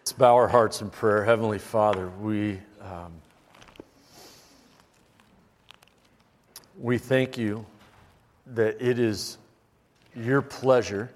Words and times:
Let's 0.00 0.12
bow 0.12 0.34
our 0.34 0.48
hearts 0.48 0.80
in 0.80 0.88
prayer. 0.88 1.26
Heavenly 1.26 1.58
Father, 1.58 2.08
we, 2.08 2.58
um, 2.80 3.12
we 6.80 6.96
thank 6.96 7.36
you 7.36 7.66
that 8.46 8.80
it 8.80 8.98
is 8.98 9.36
your 10.16 10.40
pleasure 10.40 11.12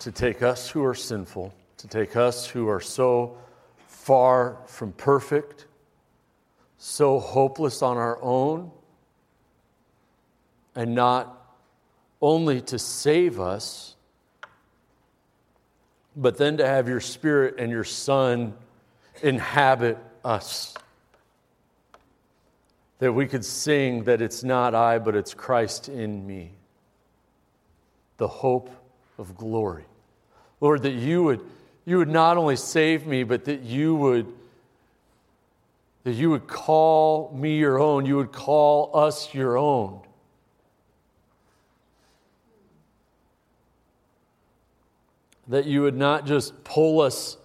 to 0.00 0.12
take 0.12 0.42
us 0.42 0.68
who 0.68 0.84
are 0.84 0.94
sinful, 0.94 1.54
to 1.78 1.88
take 1.88 2.14
us 2.14 2.46
who 2.46 2.68
are 2.68 2.80
so 2.80 3.38
far 3.88 4.58
from 4.66 4.92
perfect, 4.92 5.64
so 6.76 7.18
hopeless 7.18 7.80
on 7.80 7.96
our 7.96 8.22
own, 8.22 8.70
and 10.74 10.94
not 10.94 11.56
only 12.20 12.60
to 12.60 12.78
save 12.78 13.40
us, 13.40 13.95
but 16.16 16.38
then 16.38 16.56
to 16.56 16.66
have 16.66 16.88
your 16.88 17.00
Spirit 17.00 17.56
and 17.58 17.70
your 17.70 17.84
Son 17.84 18.54
inhabit 19.22 19.98
us. 20.24 20.74
That 22.98 23.12
we 23.12 23.26
could 23.26 23.44
sing 23.44 24.04
that 24.04 24.22
it's 24.22 24.42
not 24.42 24.74
I, 24.74 24.98
but 24.98 25.14
it's 25.14 25.34
Christ 25.34 25.88
in 25.88 26.26
me. 26.26 26.52
The 28.16 28.28
hope 28.28 28.70
of 29.18 29.36
glory. 29.36 29.84
Lord, 30.60 30.82
that 30.82 30.94
you 30.94 31.22
would, 31.24 31.40
you 31.84 31.98
would 31.98 32.08
not 32.08 32.38
only 32.38 32.56
save 32.56 33.06
me, 33.06 33.22
but 33.22 33.44
that 33.44 33.60
you 33.62 33.94
would 33.94 34.32
that 36.06 36.14
you 36.14 36.30
would 36.30 36.46
call 36.46 37.32
me 37.34 37.58
your 37.58 37.80
own, 37.80 38.06
you 38.06 38.16
would 38.16 38.30
call 38.30 38.92
us 38.94 39.34
your 39.34 39.58
own. 39.58 39.98
That 45.48 45.66
you 45.66 45.82
would 45.82 45.96
not 45.96 46.26
just 46.26 46.64
pull 46.64 47.00
us 47.00 47.36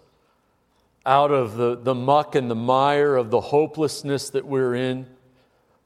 out 1.06 1.32
of 1.32 1.56
the, 1.56 1.76
the 1.76 1.96
muck 1.96 2.36
and 2.36 2.50
the 2.50 2.56
mire 2.56 3.16
of 3.16 3.32
the 3.32 3.42
hopelessness 3.42 4.30
that 4.32 4.46
we're 4.46 4.76
in, 4.76 5.08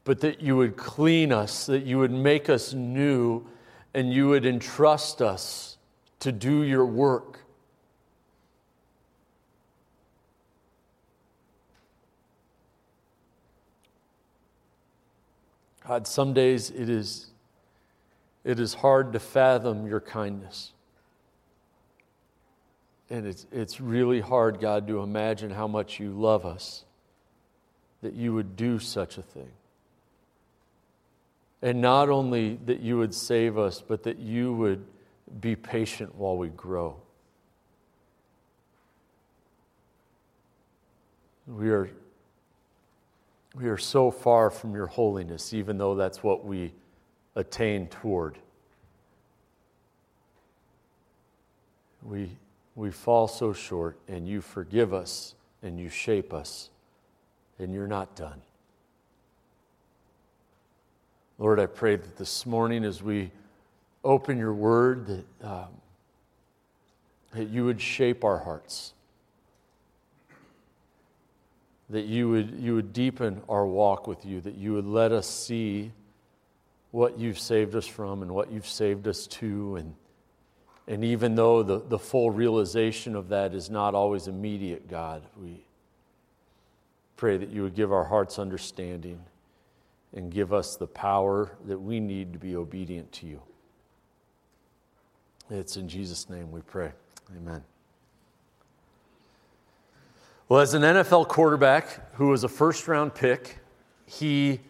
but 0.04 0.20
that 0.20 0.40
you 0.40 0.56
would 0.56 0.76
clean 0.76 1.32
us, 1.32 1.66
that 1.66 1.84
you 1.84 1.98
would 1.98 2.10
make 2.10 2.48
us 2.48 2.72
new, 2.72 3.46
and 3.94 4.12
you 4.12 4.28
would 4.28 4.46
entrust 4.46 5.22
us 5.22 5.78
to 6.20 6.32
do 6.32 6.62
your 6.62 6.84
work. 6.84 7.40
God, 15.86 16.06
some 16.06 16.34
days 16.34 16.70
it 16.70 16.88
is, 16.88 17.30
it 18.44 18.58
is 18.58 18.74
hard 18.74 19.12
to 19.12 19.20
fathom 19.20 19.86
your 19.86 20.00
kindness. 20.00 20.72
And 23.08 23.26
it's, 23.26 23.46
it's 23.52 23.80
really 23.80 24.20
hard, 24.20 24.60
God, 24.60 24.88
to 24.88 25.00
imagine 25.00 25.50
how 25.50 25.68
much 25.68 26.00
you 26.00 26.10
love 26.10 26.44
us, 26.44 26.84
that 28.02 28.14
you 28.14 28.34
would 28.34 28.56
do 28.56 28.78
such 28.78 29.16
a 29.18 29.22
thing. 29.22 29.50
And 31.62 31.80
not 31.80 32.08
only 32.08 32.58
that 32.66 32.80
you 32.80 32.98
would 32.98 33.14
save 33.14 33.58
us, 33.58 33.82
but 33.86 34.02
that 34.02 34.18
you 34.18 34.52
would 34.54 34.84
be 35.40 35.56
patient 35.56 36.14
while 36.14 36.36
we 36.36 36.48
grow. 36.48 36.96
We 41.46 41.70
are 41.70 41.88
we 43.56 43.68
are 43.68 43.78
so 43.78 44.10
far 44.10 44.50
from 44.50 44.74
your 44.74 44.86
holiness, 44.86 45.54
even 45.54 45.78
though 45.78 45.94
that's 45.94 46.22
what 46.22 46.44
we 46.44 46.74
attain 47.36 47.86
toward. 47.88 48.36
We, 52.02 52.36
we 52.76 52.92
fall 52.92 53.26
so 53.26 53.52
short, 53.52 53.98
and 54.06 54.28
you 54.28 54.40
forgive 54.40 54.94
us, 54.94 55.34
and 55.62 55.80
you 55.80 55.88
shape 55.88 56.32
us, 56.32 56.70
and 57.58 57.74
you're 57.74 57.88
not 57.88 58.14
done. 58.14 58.40
Lord, 61.38 61.58
I 61.58 61.66
pray 61.66 61.96
that 61.96 62.16
this 62.16 62.46
morning 62.46 62.84
as 62.84 63.02
we 63.02 63.32
open 64.04 64.38
your 64.38 64.54
word, 64.54 65.06
that, 65.06 65.24
um, 65.42 65.68
that 67.32 67.48
you 67.48 67.64
would 67.64 67.80
shape 67.80 68.22
our 68.22 68.38
hearts 68.38 68.92
that 71.90 72.06
you 72.06 72.28
would, 72.28 72.50
you 72.58 72.74
would 72.74 72.92
deepen 72.92 73.42
our 73.48 73.66
walk 73.66 74.06
with 74.06 74.24
you, 74.24 74.40
that 74.40 74.56
you 74.56 74.74
would 74.74 74.86
let 74.86 75.12
us 75.12 75.28
see 75.28 75.92
what 76.90 77.18
you've 77.18 77.38
saved 77.38 77.74
us 77.76 77.86
from 77.86 78.22
and 78.22 78.32
what 78.32 78.50
you've 78.50 78.66
saved 78.66 79.06
us 79.06 79.26
to. 79.26 79.76
And, 79.76 79.94
and 80.88 81.04
even 81.04 81.34
though 81.34 81.62
the, 81.62 81.80
the 81.80 81.98
full 81.98 82.30
realization 82.30 83.16
of 83.16 83.28
that 83.28 83.54
is 83.54 83.70
not 83.70 83.94
always 83.94 84.28
immediate, 84.28 84.88
God, 84.88 85.22
we 85.40 85.64
pray 87.16 87.36
that 87.36 87.50
you 87.50 87.62
would 87.62 87.74
give 87.74 87.92
our 87.92 88.04
hearts 88.04 88.38
understanding 88.38 89.20
and 90.14 90.30
give 90.30 90.52
us 90.52 90.76
the 90.76 90.86
power 90.86 91.50
that 91.66 91.78
we 91.78 91.98
need 91.98 92.32
to 92.32 92.38
be 92.38 92.56
obedient 92.56 93.10
to 93.12 93.26
you. 93.26 93.42
It's 95.50 95.76
in 95.76 95.88
Jesus' 95.88 96.28
name 96.30 96.50
we 96.50 96.60
pray. 96.60 96.92
Amen. 97.36 97.62
Well, 100.48 100.60
as 100.60 100.74
an 100.74 100.82
NFL 100.82 101.26
quarterback 101.28 102.14
who 102.14 102.28
was 102.28 102.44
a 102.44 102.48
first 102.48 102.86
round 102.86 103.14
pick, 103.14 103.58
he 104.06 104.60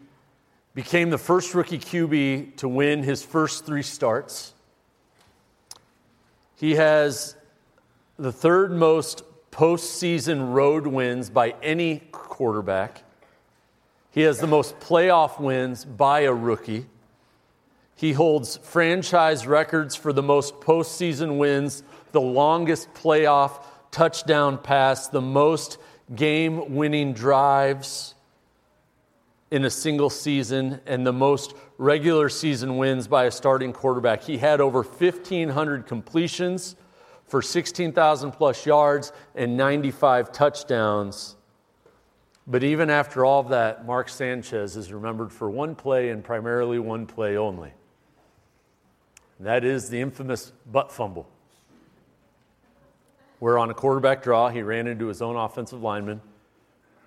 became 0.75 1.11
the 1.11 1.19
first 1.19 1.55
rookie 1.55 1.79
QB 1.79 2.57
to 2.57 2.69
win 2.69 3.03
his 3.03 3.23
first 3.23 3.67
three 3.67 3.83
starts. 3.83 4.55
He 6.57 6.75
has 6.77 7.37
the 8.19 8.33
third 8.33 8.73
most 8.73 9.23
postseason 9.51 10.53
road 10.55 10.87
wins 10.87 11.31
by 11.31 11.55
any 11.63 11.99
quarterback. 12.13 13.05
He 14.11 14.23
has 14.23 14.39
the 14.39 14.47
most 14.47 14.81
playoff 14.81 15.39
wins 15.39 15.85
by 15.85 16.21
a 16.21 16.33
rookie. 16.33 16.87
He 17.95 18.13
holds 18.13 18.57
franchise 18.59 19.47
records 19.47 19.95
for 19.95 20.13
the 20.13 20.23
most 20.23 20.61
postseason 20.61 21.39
wins, 21.39 21.83
the 22.13 22.21
longest 22.21 22.93
playoff 22.95 23.63
touchdown 23.91 24.59
pass, 24.59 25.09
the 25.09 25.21
most 25.21 25.79
game 26.15 26.75
winning 26.75 27.13
drives 27.13 28.15
in 29.51 29.65
a 29.65 29.71
single 29.71 30.11
season, 30.11 30.81
and 30.87 31.07
the 31.07 31.13
most 31.13 31.55
regular 31.79 32.29
season 32.29 32.77
wins 32.77 33.09
by 33.09 33.25
a 33.25 33.31
starting 33.31 33.73
quarterback. 33.73 34.23
He 34.23 34.39
had 34.39 34.61
over 34.61 34.83
1,500 34.83 35.87
completions 35.87 36.77
for 37.27 37.43
16,000 37.43 38.33
plus 38.33 38.65
yards 38.67 39.13
and 39.35 39.57
95 39.57 40.33
touchdowns. 40.33 41.37
But 42.47 42.63
even 42.63 42.91
after 42.91 43.25
all 43.25 43.41
of 43.41 43.49
that, 43.49 43.85
Mark 43.85 44.09
Sanchez 44.09 44.77
is 44.77 44.93
remembered 44.93 45.33
for 45.33 45.51
one 45.51 45.75
play 45.75 46.11
and 46.11 46.23
primarily 46.23 46.79
one 46.79 47.07
play 47.07 47.37
only. 47.37 47.73
That 49.41 49.65
is 49.65 49.89
the 49.91 50.01
infamous 50.01 50.53
butt 50.71 50.93
fumble 50.93 51.29
where 53.39 53.59
on 53.59 53.71
a 53.71 53.75
quarterback 53.75 54.23
draw, 54.23 54.49
he 54.49 54.63
ran 54.63 54.87
into 54.87 55.07
his 55.07 55.21
own 55.21 55.37
offensive 55.37 55.83
lineman, 55.83 56.21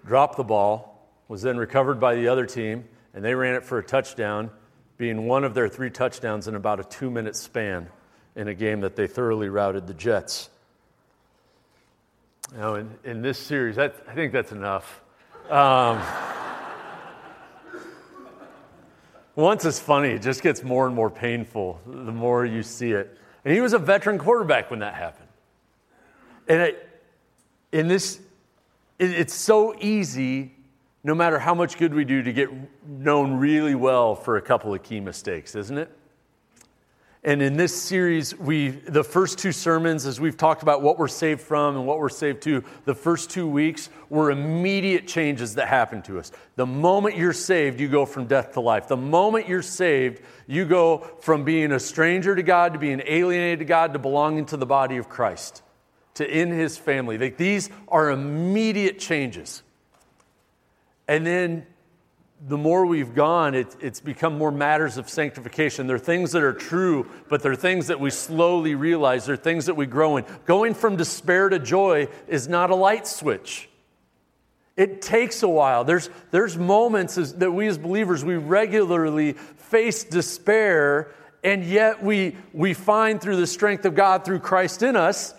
dropped 0.05 0.37
the 0.37 0.43
ball, 0.43 1.09
was 1.27 1.41
then 1.41 1.57
recovered 1.57 1.99
by 1.99 2.15
the 2.15 2.27
other 2.27 2.45
team, 2.45 2.85
and 3.13 3.23
they 3.23 3.33
ran 3.33 3.55
it 3.55 3.63
for 3.63 3.79
a 3.79 3.83
touchdown, 3.83 4.49
being 4.99 5.25
one 5.25 5.45
of 5.45 5.53
their 5.53 5.69
three 5.69 5.89
touchdowns 5.89 6.47
in 6.47 6.55
about 6.55 6.79
a 6.81 6.83
two 6.83 7.09
minute 7.09 7.35
span 7.35 7.87
in 8.35 8.49
a 8.49 8.53
game 8.53 8.81
that 8.81 8.97
they 8.97 9.07
thoroughly 9.07 9.47
routed 9.47 9.87
the 9.87 9.93
Jets. 9.93 10.49
Now, 12.55 12.75
in, 12.75 12.91
in 13.05 13.21
this 13.21 13.39
series, 13.39 13.77
that, 13.77 13.95
I 14.07 14.13
think 14.13 14.33
that's 14.33 14.51
enough. 14.51 15.01
Um, 15.49 16.01
once 19.35 19.63
it's 19.63 19.79
funny, 19.79 20.09
it 20.09 20.21
just 20.21 20.43
gets 20.43 20.63
more 20.63 20.85
and 20.85 20.93
more 20.93 21.09
painful 21.09 21.79
the 21.85 22.11
more 22.11 22.45
you 22.45 22.61
see 22.61 22.91
it. 22.91 23.17
And 23.45 23.53
he 23.53 23.61
was 23.61 23.71
a 23.71 23.79
veteran 23.79 24.19
quarterback 24.19 24.69
when 24.69 24.79
that 24.79 24.95
happened. 24.95 25.29
And 26.49 26.75
in 27.71 27.87
this, 27.87 28.19
it, 28.97 29.11
it's 29.11 29.33
so 29.33 29.73
easy, 29.79 30.51
no 31.03 31.15
matter 31.15 31.39
how 31.39 31.53
much 31.53 31.77
good 31.77 31.93
we 31.93 32.05
do, 32.05 32.21
to 32.21 32.33
get 32.33 32.49
known 32.87 33.37
really 33.37 33.75
well 33.75 34.15
for 34.15 34.37
a 34.37 34.41
couple 34.41 34.73
of 34.73 34.83
key 34.83 34.99
mistakes, 34.99 35.55
isn't 35.55 35.77
it? 35.77 35.95
And 37.21 37.41
in 37.41 37.57
this 37.57 37.75
series, 37.75 38.37
we 38.37 38.69
the 38.69 39.03
first 39.03 39.39
two 39.39 39.51
sermons, 39.51 40.05
as 40.05 40.21
we've 40.21 40.37
talked 40.37 40.63
about 40.63 40.81
what 40.81 40.97
we're 40.97 41.09
saved 41.09 41.41
from 41.41 41.75
and 41.75 41.85
what 41.85 41.99
we're 41.99 42.07
saved 42.07 42.41
to, 42.43 42.63
the 42.85 42.95
first 42.95 43.29
two 43.29 43.45
weeks 43.45 43.89
were 44.09 44.31
immediate 44.31 45.05
changes 45.05 45.55
that 45.55 45.67
happen 45.67 46.01
to 46.03 46.17
us. 46.17 46.31
The 46.55 46.65
moment 46.65 47.17
you're 47.17 47.33
saved, 47.33 47.81
you 47.81 47.89
go 47.89 48.05
from 48.05 48.27
death 48.27 48.53
to 48.53 48.61
life. 48.61 48.87
The 48.87 48.95
moment 48.95 49.49
you're 49.49 49.61
saved, 49.61 50.21
you 50.47 50.63
go 50.63 50.99
from 51.19 51.43
being 51.43 51.73
a 51.73 51.79
stranger 51.79 52.35
to 52.35 52.43
God 52.43 52.71
to 52.71 52.79
being 52.79 53.01
alienated 53.05 53.59
to 53.59 53.65
God 53.65 53.91
to 53.93 53.99
belonging 53.99 54.45
to 54.47 54.57
the 54.57 54.65
body 54.65 54.95
of 54.95 55.09
Christ 55.09 55.61
to 56.13 56.25
in 56.25 56.51
his 56.51 56.77
family. 56.77 57.17
Like 57.17 57.35
these 57.35 57.69
are 57.89 58.11
immediate 58.11 58.97
changes. 58.97 59.61
And 61.09 61.25
then 61.25 61.65
the 62.47 62.57
more 62.57 62.85
we've 62.85 63.15
gone, 63.15 63.55
it, 63.55 63.75
it's 63.81 63.99
become 63.99 64.37
more 64.37 64.51
matters 64.51 64.97
of 64.97 65.09
sanctification. 65.09 65.87
They're 65.87 65.97
things 65.97 66.31
that 66.33 66.43
are 66.43 66.53
true, 66.53 67.09
but 67.29 67.41
they're 67.41 67.55
things 67.55 67.87
that 67.87 67.99
we 67.99 68.11
slowly 68.11 68.75
realize. 68.75 69.25
They're 69.25 69.35
things 69.35 69.65
that 69.65 69.73
we 69.73 69.87
grow 69.87 70.17
in. 70.17 70.25
Going 70.45 70.75
from 70.75 70.97
despair 70.97 71.49
to 71.49 71.57
joy 71.57 72.09
is 72.27 72.47
not 72.47 72.69
a 72.69 72.75
light 72.75 73.07
switch. 73.07 73.69
It 74.77 75.01
takes 75.01 75.41
a 75.41 75.49
while. 75.49 75.83
There's, 75.83 76.11
there's 76.29 76.55
moments 76.57 77.17
as, 77.17 77.33
that 77.33 77.51
we 77.51 77.65
as 77.65 77.79
believers, 77.79 78.23
we 78.23 78.35
regularly 78.35 79.33
face 79.33 80.03
despair, 80.03 81.09
and 81.43 81.65
yet 81.65 82.03
we, 82.03 82.37
we 82.53 82.75
find 82.75 83.19
through 83.19 83.37
the 83.37 83.47
strength 83.47 83.83
of 83.85 83.95
God, 83.95 84.23
through 84.23 84.41
Christ 84.41 84.83
in 84.83 84.95
us, 84.95 85.33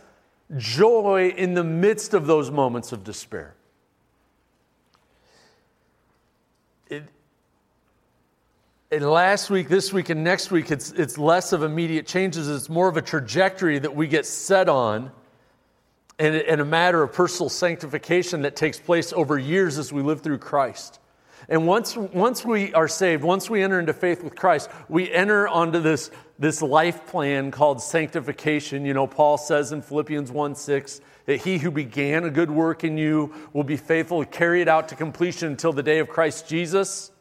joy 0.57 1.33
in 1.37 1.55
the 1.55 1.65
midst 1.65 2.13
of 2.13 2.27
those 2.27 2.51
moments 2.51 2.91
of 2.91 3.05
despair. 3.05 3.55
And 8.93 9.09
last 9.09 9.51
week, 9.51 9.69
this 9.69 9.93
week, 9.93 10.09
and 10.09 10.25
next 10.25 10.51
week, 10.51 10.73
it's, 10.73 10.91
it's 10.91 11.17
less 11.17 11.53
of 11.53 11.63
immediate 11.63 12.09
changes. 12.09 12.49
It's 12.49 12.69
more 12.69 12.89
of 12.89 12.97
a 12.97 13.03
trajectory 13.03 13.79
that 13.79 13.95
we 13.95 14.09
get 14.09 14.27
set 14.27 14.69
on 14.69 15.13
and, 16.19 16.35
and 16.35 16.61
a 16.61 16.65
matter 16.65 17.01
of 17.01 17.13
personal 17.13 17.49
sanctification 17.49 18.43
that 18.43 18.57
takes 18.57 18.81
place 18.81 19.13
over 19.13 19.39
years 19.39 19.79
as 19.79 19.93
we 19.93 20.03
live 20.03 20.23
through 20.23 20.39
Christ. 20.39 20.99
And 21.49 21.69
once, 21.69 21.97
once 21.97 22.45
we 22.45 22.75
are 22.75 22.89
saved, 22.89 23.23
once 23.23 23.49
we 23.49 23.63
enter 23.63 23.79
into 23.79 23.93
faith 23.93 24.25
with 24.25 24.35
Christ, 24.35 24.69
we 24.89 25.11
enter 25.11 25.47
onto 25.47 25.79
this, 25.79 26.11
this 26.41 26.61
life 26.61 27.07
plan 27.07 27.53
called 27.53 27.81
sanctification. 27.81 28.85
You 28.85 28.93
know, 28.93 29.07
Paul 29.07 29.39
says 29.39 29.71
in 29.71 29.83
Philippians 29.83 30.33
1 30.33 30.55
6 30.57 31.01
that 31.27 31.37
he 31.37 31.59
who 31.59 31.71
began 31.71 32.25
a 32.25 32.31
good 32.31 32.51
work 32.51 32.83
in 32.83 32.99
you 32.99 33.33
will 33.53 33.63
be 33.63 33.77
faithful 33.77 34.25
to 34.25 34.29
carry 34.29 34.63
it 34.63 34.69
out 34.69 34.89
to 34.89 34.97
completion 34.97 35.53
until 35.53 35.73
the 35.73 35.83
day 35.83 36.01
of 36.01 36.09
Christ 36.09 36.49
Jesus. 36.49 37.13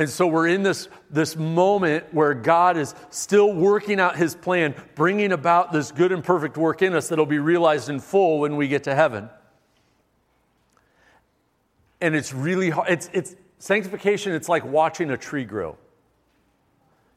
And 0.00 0.08
so 0.08 0.26
we're 0.26 0.48
in 0.48 0.62
this, 0.62 0.88
this 1.10 1.36
moment 1.36 2.14
where 2.14 2.32
God 2.32 2.78
is 2.78 2.94
still 3.10 3.52
working 3.52 4.00
out 4.00 4.16
his 4.16 4.34
plan, 4.34 4.74
bringing 4.94 5.30
about 5.30 5.72
this 5.72 5.92
good 5.92 6.10
and 6.10 6.24
perfect 6.24 6.56
work 6.56 6.80
in 6.80 6.94
us 6.94 7.08
that'll 7.08 7.26
be 7.26 7.38
realized 7.38 7.90
in 7.90 8.00
full 8.00 8.38
when 8.38 8.56
we 8.56 8.66
get 8.66 8.84
to 8.84 8.94
heaven. 8.94 9.28
And 12.00 12.16
it's 12.16 12.32
really 12.32 12.70
hard. 12.70 12.88
It's, 12.88 13.10
it's 13.12 13.36
sanctification, 13.58 14.32
it's 14.32 14.48
like 14.48 14.64
watching 14.64 15.10
a 15.10 15.18
tree 15.18 15.44
grow. 15.44 15.76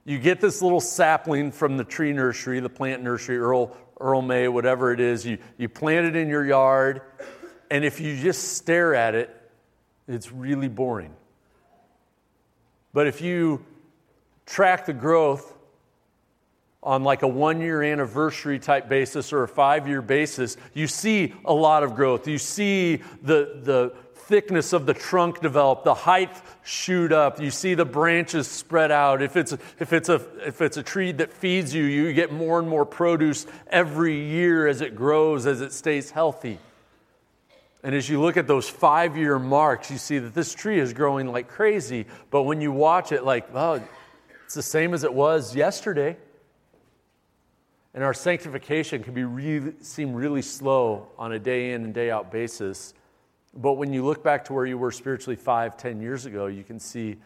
You 0.04 0.20
get 0.20 0.42
this 0.42 0.62
little 0.62 0.82
sapling 0.82 1.54
from 1.54 1.78
the 1.78 1.86
tree 1.86 2.12
nursery, 2.12 2.60
the 2.60 2.68
plant 2.68 3.02
nursery, 3.02 3.38
Earl, 3.38 3.78
Earl 3.98 4.22
May, 4.22 4.50
whatever 4.50 4.92
it 4.92 5.00
is. 5.00 5.26
You, 5.26 5.38
you 5.58 5.70
plant 5.70 6.06
it 6.06 6.18
in 6.18 6.28
your 6.28 6.44
yard, 6.46 7.00
and 7.72 7.86
if 7.86 8.02
you 8.02 8.20
just 8.20 8.58
stare 8.58 8.94
at 8.94 9.16
it, 9.16 9.34
it's 10.06 10.34
really 10.34 10.68
boring. 10.68 11.16
But 12.94 13.08
if 13.08 13.22
you 13.22 13.66
track 14.46 14.86
the 14.86 14.94
growth 14.94 15.54
on 16.84 17.04
like 17.04 17.24
a 17.24 17.28
one 17.28 17.62
year 17.62 17.82
anniversary 17.82 18.60
type 18.60 18.90
basis 18.90 19.34
or 19.34 19.44
a 19.44 19.48
five 19.48 19.88
year 19.88 20.02
basis, 20.02 20.58
you 20.74 20.88
see 20.88 21.34
a 21.46 21.54
lot 21.54 21.84
of 21.84 21.96
growth. 21.96 22.28
You 22.28 22.38
see 22.38 22.98
the, 23.22 23.60
the 23.64 23.94
thickness 24.14 24.74
of 24.74 24.86
the 24.86 24.94
trunk 24.94 25.42
develop, 25.42 25.84
the 25.84 25.94
height 25.94 26.42
shoot 26.64 27.12
up. 27.12 27.42
You 27.42 27.52
see 27.52 27.74
the 27.74 27.86
branches 27.86 28.48
spread 28.48 28.92
out. 28.92 29.22
If 29.22 29.36
it's, 29.36 29.54
if, 29.80 29.92
it's 29.94 30.10
a, 30.10 30.22
if 30.46 30.62
it's 30.62 30.78
a 30.78 30.84
tree 30.84 31.12
that 31.14 31.34
feeds 31.34 31.74
you, 31.74 31.84
you 31.84 32.14
get 32.14 32.32
more 32.32 32.60
and 32.60 32.68
more 32.68 32.86
produce 32.86 33.46
every 33.68 34.16
year 34.16 34.68
as 34.68 34.82
it 34.82 34.96
grows, 34.96 35.46
as 35.46 35.62
it 35.62 35.74
stays 35.74 36.12
healthy. 36.12 36.60
And 37.84 37.94
as 37.94 38.08
you 38.08 38.22
look 38.22 38.38
at 38.38 38.48
those 38.48 38.70
five 38.70 39.18
year 39.18 39.38
marks, 39.38 39.92
you 39.92 39.98
see 39.98 40.18
that 40.18 40.34
this 40.34 40.54
tree 40.54 40.80
is 40.80 40.94
growing 40.94 41.28
like 41.28 41.50
crazy. 41.50 42.06
But 42.32 42.44
when 42.44 42.62
you 42.62 42.72
watch 42.72 43.12
it, 43.12 43.26
like, 43.26 43.54
oh, 43.54 43.82
it's 44.46 44.56
the 44.56 44.62
same 44.62 44.94
as 44.94 45.04
it 45.04 45.14
was 45.14 45.54
yesterday. 45.56 46.16
And 47.94 48.04
our 48.04 48.14
sanctification 48.14 49.04
can 49.04 49.14
be 49.14 49.24
really, 49.24 49.74
seem 49.82 50.14
really 50.14 50.42
slow 50.42 51.10
on 51.18 51.34
a 51.34 51.40
day 51.40 51.74
in 51.74 51.84
and 51.84 51.94
day 51.94 52.10
out 52.10 52.32
basis. 52.32 52.94
But 53.54 53.74
when 53.74 53.94
you 53.94 54.04
look 54.04 54.24
back 54.24 54.46
to 54.46 54.54
where 54.54 54.66
you 54.66 54.78
were 54.78 54.92
spiritually 54.92 55.36
five, 55.36 55.78
ten 55.78 56.02
years 56.02 56.26
ago, 56.26 56.48
you 56.48 56.64
can 56.64 56.80
see, 56.80 57.18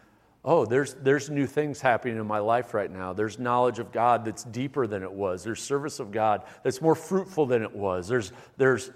oh, 0.44 0.66
there's, 0.66 0.92
there's 0.94 1.30
new 1.30 1.46
things 1.46 1.80
happening 1.80 2.18
in 2.18 2.26
my 2.26 2.40
life 2.40 2.74
right 2.74 2.90
now. 2.90 3.14
There's 3.14 3.38
knowledge 3.38 3.78
of 3.78 3.92
God 3.92 4.24
that's 4.24 4.44
deeper 4.44 4.86
than 4.86 5.02
it 5.02 5.12
was. 5.12 5.42
There's 5.42 5.62
service 5.62 6.00
of 6.00 6.10
God 6.12 6.42
that's 6.62 6.82
more 6.82 6.94
fruitful 6.94 7.46
than 7.46 7.62
it 7.62 7.74
was. 7.74 8.08
There's, 8.08 8.32
there's 8.58 8.90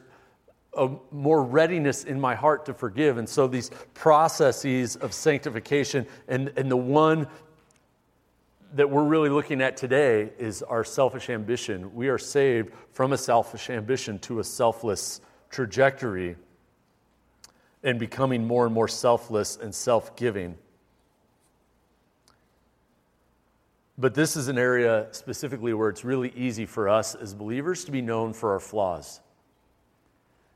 a 0.76 0.90
more 1.10 1.42
readiness 1.42 2.04
in 2.04 2.20
my 2.20 2.34
heart 2.34 2.66
to 2.66 2.74
forgive. 2.74 3.18
And 3.18 3.28
so 3.28 3.46
these 3.46 3.70
processes 3.94 4.96
of 4.96 5.12
sanctification, 5.12 6.06
and, 6.28 6.52
and 6.56 6.70
the 6.70 6.76
one 6.76 7.26
that 8.74 8.88
we're 8.88 9.04
really 9.04 9.28
looking 9.28 9.60
at 9.60 9.76
today 9.76 10.30
is 10.38 10.62
our 10.62 10.82
selfish 10.82 11.28
ambition. 11.28 11.94
We 11.94 12.08
are 12.08 12.18
saved 12.18 12.72
from 12.92 13.12
a 13.12 13.18
selfish 13.18 13.68
ambition 13.68 14.18
to 14.20 14.40
a 14.40 14.44
selfless 14.44 15.20
trajectory 15.50 16.36
and 17.82 17.98
becoming 17.98 18.46
more 18.46 18.64
and 18.64 18.74
more 18.74 18.88
selfless 18.88 19.58
and 19.58 19.74
self 19.74 20.16
giving. 20.16 20.56
But 23.98 24.14
this 24.14 24.36
is 24.36 24.48
an 24.48 24.56
area 24.56 25.08
specifically 25.10 25.74
where 25.74 25.90
it's 25.90 26.02
really 26.02 26.32
easy 26.34 26.64
for 26.64 26.88
us 26.88 27.14
as 27.14 27.34
believers 27.34 27.84
to 27.84 27.90
be 27.90 28.00
known 28.00 28.32
for 28.32 28.52
our 28.52 28.60
flaws 28.60 29.20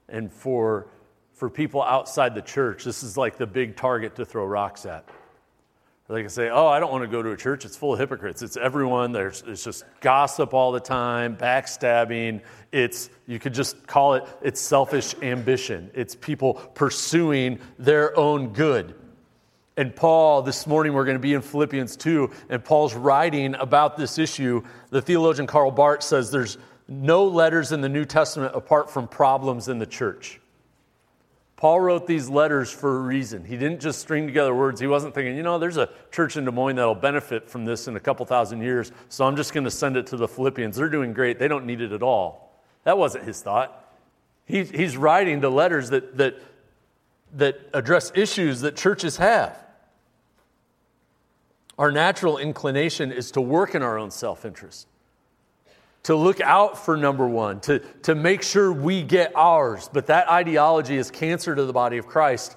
and 0.09 0.33
for, 0.33 0.89
for 1.35 1.51
people 1.51 1.83
outside 1.83 2.35
the 2.35 2.43
church, 2.43 2.85
this 2.85 3.03
is 3.03 3.17
like 3.17 3.37
the 3.37 3.47
big 3.47 3.77
target 3.77 4.17
to 4.17 4.25
throw 4.25 4.45
rocks 4.45 4.87
at. 4.87 5.09
They 6.09 6.21
can 6.21 6.31
say, 6.31 6.51
Oh, 6.51 6.69
I 6.69 6.79
don't 6.79 6.93
want 6.93 7.03
to 7.03 7.09
go 7.09 7.21
to 7.21 7.31
a 7.31 7.37
church. 7.37 7.65
It's 7.65 7.77
full 7.77 7.95
of 7.95 7.99
hypocrites. 7.99 8.41
It's 8.41 8.57
everyone. 8.57 9.11
There's 9.11 9.43
it's 9.45 9.65
just 9.65 9.85
gossip 10.01 10.55
all 10.55 10.71
the 10.71 10.81
time, 10.81 11.37
backstabbing. 11.37 12.43
It's, 12.71 13.11
you 13.27 13.41
could 13.41 13.55
just 13.55 13.87
call 13.89 14.15
it, 14.15 14.25
it's 14.41 14.61
selfish 14.61 15.17
ambition. 15.23 15.91
It's 15.95 16.15
people 16.15 16.55
pursuing 16.55 17.59
their 17.79 18.17
own 18.17 18.53
good. 18.53 18.95
And 19.77 19.95
Paul, 19.95 20.43
this 20.43 20.67
morning 20.67 20.95
we're 20.95 21.05
going 21.05 21.17
to 21.17 21.23
be 21.23 21.35
in 21.35 21.43
Philippians 21.43 21.97
2, 21.97 22.31
and 22.49 22.65
Paul's 22.65 22.95
writing 22.95 23.55
about 23.57 23.99
this 23.99 24.17
issue. 24.17 24.63
The 24.89 25.03
theologian 25.03 25.47
Karl 25.47 25.71
Barth 25.71 26.03
says 26.03 26.31
there's, 26.31 26.57
no 26.89 27.25
letters 27.25 27.73
in 27.73 27.81
the 27.81 27.89
New 27.89 28.05
Testament 28.05 28.55
apart 28.55 28.91
from 28.91 29.09
problems 29.09 29.69
in 29.69 29.79
the 29.79 29.87
church. 29.87 30.41
Paul 31.57 31.81
wrote 31.81 32.07
these 32.07 32.29
letters 32.29 32.71
for 32.71 32.99
a 32.99 33.01
reason. 33.01 33.45
He 33.45 33.57
didn't 33.57 33.81
just 33.81 33.99
string 33.99 34.27
together 34.27 34.55
words. 34.55 34.79
He 34.79 34.87
wasn't 34.87 35.15
thinking, 35.15 35.37
you 35.37 35.43
know, 35.43 35.59
there's 35.59 35.79
a 35.79 35.89
church 36.13 36.37
in 36.37 36.45
Des 36.45 36.51
Moines 36.51 36.77
that'll 36.77 36.95
benefit 36.95 37.49
from 37.49 37.65
this 37.65 37.89
in 37.89 37.97
a 37.97 38.01
couple 38.01 38.27
thousand 38.27 38.61
years, 38.61 38.93
so 39.09 39.25
I'm 39.25 39.37
just 39.37 39.55
going 39.55 39.65
to 39.65 39.71
send 39.71 39.97
it 39.97 40.09
to 40.09 40.19
the 40.19 40.29
Philippians. 40.29 40.77
They're 40.77 40.91
doing 40.91 41.15
great. 41.15 41.39
They 41.39 41.49
don't 41.49 41.65
need 41.65 41.81
it 41.81 41.93
at 41.93 42.03
all. 42.03 42.61
That 42.85 42.99
wasn't 42.99 43.25
his 43.25 43.41
thought. 43.41 43.83
He, 44.45 44.65
he's 44.65 44.97
writing 44.97 45.41
the 45.41 45.51
letters 45.51 45.91
that, 45.91 46.19
that, 46.19 46.37
that 47.33 47.59
address 47.73 48.13
issues 48.15 48.61
that 48.61 48.77
churches 48.77 49.17
have. 49.17 49.57
Our 51.79 51.91
natural 51.91 52.39
inclination 52.39 53.13
is 53.13 53.31
to 53.33 53.41
work 53.41 53.75
in 53.75 53.83
our 53.83 53.99
own 53.99 54.11
self 54.11 54.45
interest 54.45 54.87
to 56.07 56.15
look 56.15 56.41
out 56.41 56.79
for 56.79 56.97
number 56.97 57.27
one, 57.27 57.59
to, 57.59 57.81
to 58.03 58.15
make 58.15 58.41
sure 58.41 58.73
we 58.73 59.03
get 59.03 59.33
ours. 59.35 59.91
But 59.93 60.07
that 60.07 60.31
ideology 60.31 60.97
is 60.97 61.11
cancer 61.11 61.53
to 61.53 61.65
the 61.65 61.73
body 61.73 61.99
of 61.99 62.07
Christ. 62.07 62.57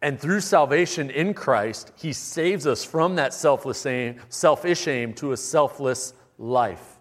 And 0.00 0.18
through 0.18 0.38
salvation 0.42 1.10
in 1.10 1.34
Christ, 1.34 1.90
He 1.96 2.12
saves 2.12 2.64
us 2.68 2.84
from 2.84 3.16
that 3.16 3.34
selfless 3.34 3.84
aim, 3.84 4.20
selfish 4.28 4.86
aim 4.86 5.12
to 5.14 5.32
a 5.32 5.36
selfless 5.36 6.14
life. 6.38 7.00